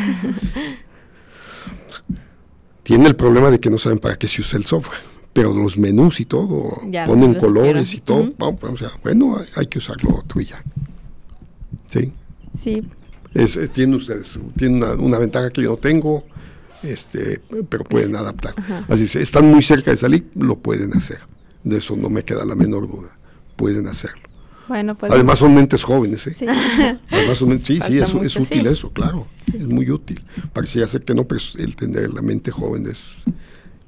[2.84, 5.00] Tiene el problema de que no saben para qué se usa el software,
[5.36, 8.32] pero los menús y todo, ponen colores y todo.
[9.04, 10.64] bueno, hay, que usarlo otro y ya.
[11.90, 12.14] Sí.
[12.58, 12.82] Sí.
[13.34, 16.24] Es, eh, tienen ustedes, tienen una, ventaja que yo no tengo,
[16.82, 18.56] este, pero pueden adaptar.
[18.88, 21.20] Así es, están muy cerca de salir, lo pueden hacer.
[21.66, 23.10] De eso no me queda la menor duda.
[23.58, 24.22] Pueden hacerlo.
[24.70, 26.34] Bueno, pues Además son mentes jóvenes, ¿eh?
[26.34, 26.46] Sí,
[27.12, 29.28] Además son sí, sí, eso, es útil eso, claro.
[29.48, 30.24] Es muy útil.
[30.54, 33.24] Parecía ser que no, pero el tener la mente joven es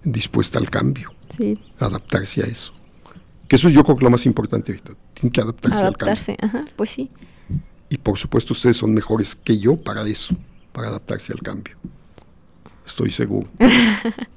[0.04, 1.14] dispuesta al cambio.
[1.30, 1.59] Sí.
[1.80, 2.73] Adaptarse a eso.
[3.47, 4.93] Que eso yo creo que lo más importante ahorita.
[5.13, 6.59] Tienen que adaptarse, adaptarse al cambio.
[6.59, 7.09] Ajá, pues sí.
[7.89, 10.36] Y por supuesto ustedes son mejores que yo para eso,
[10.73, 11.75] para adaptarse al cambio.
[12.86, 13.49] Estoy seguro.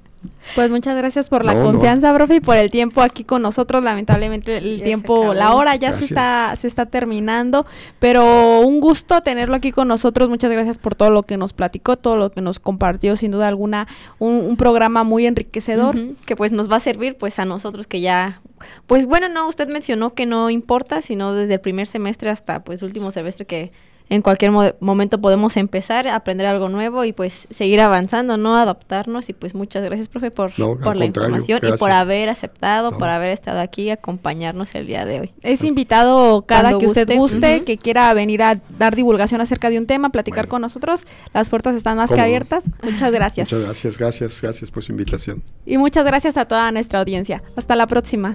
[0.55, 3.83] Pues muchas gracias por la confianza, profe, y por el tiempo aquí con nosotros.
[3.83, 7.67] Lamentablemente el tiempo, la hora ya se está, se está terminando,
[7.99, 10.29] pero un gusto tenerlo aquí con nosotros.
[10.29, 13.49] Muchas gracias por todo lo que nos platicó, todo lo que nos compartió, sin duda
[13.49, 13.87] alguna,
[14.19, 15.97] un, programa muy enriquecedor.
[16.27, 18.43] Que pues nos va a servir pues a nosotros que ya,
[18.87, 22.83] pues bueno, no, usted mencionó que no importa, sino desde el primer semestre hasta pues
[22.83, 23.73] último semestre que
[24.11, 24.51] en cualquier
[24.81, 28.57] momento podemos empezar a aprender algo nuevo y pues seguir avanzando, ¿no?
[28.57, 33.09] Adaptarnos y pues muchas gracias, profe, por, por la información y por haber aceptado, por
[33.09, 35.33] haber estado aquí y acompañarnos el día de hoy.
[35.43, 39.87] Es invitado cada que usted guste, que quiera venir a dar divulgación acerca de un
[39.87, 41.03] tema, platicar con nosotros.
[41.33, 42.65] Las puertas están más que abiertas.
[42.83, 43.47] Muchas gracias.
[43.53, 45.45] Muchas gracias, gracias, gracias por su invitación.
[45.65, 47.45] Y muchas gracias a toda nuestra audiencia.
[47.55, 48.35] Hasta la próxima.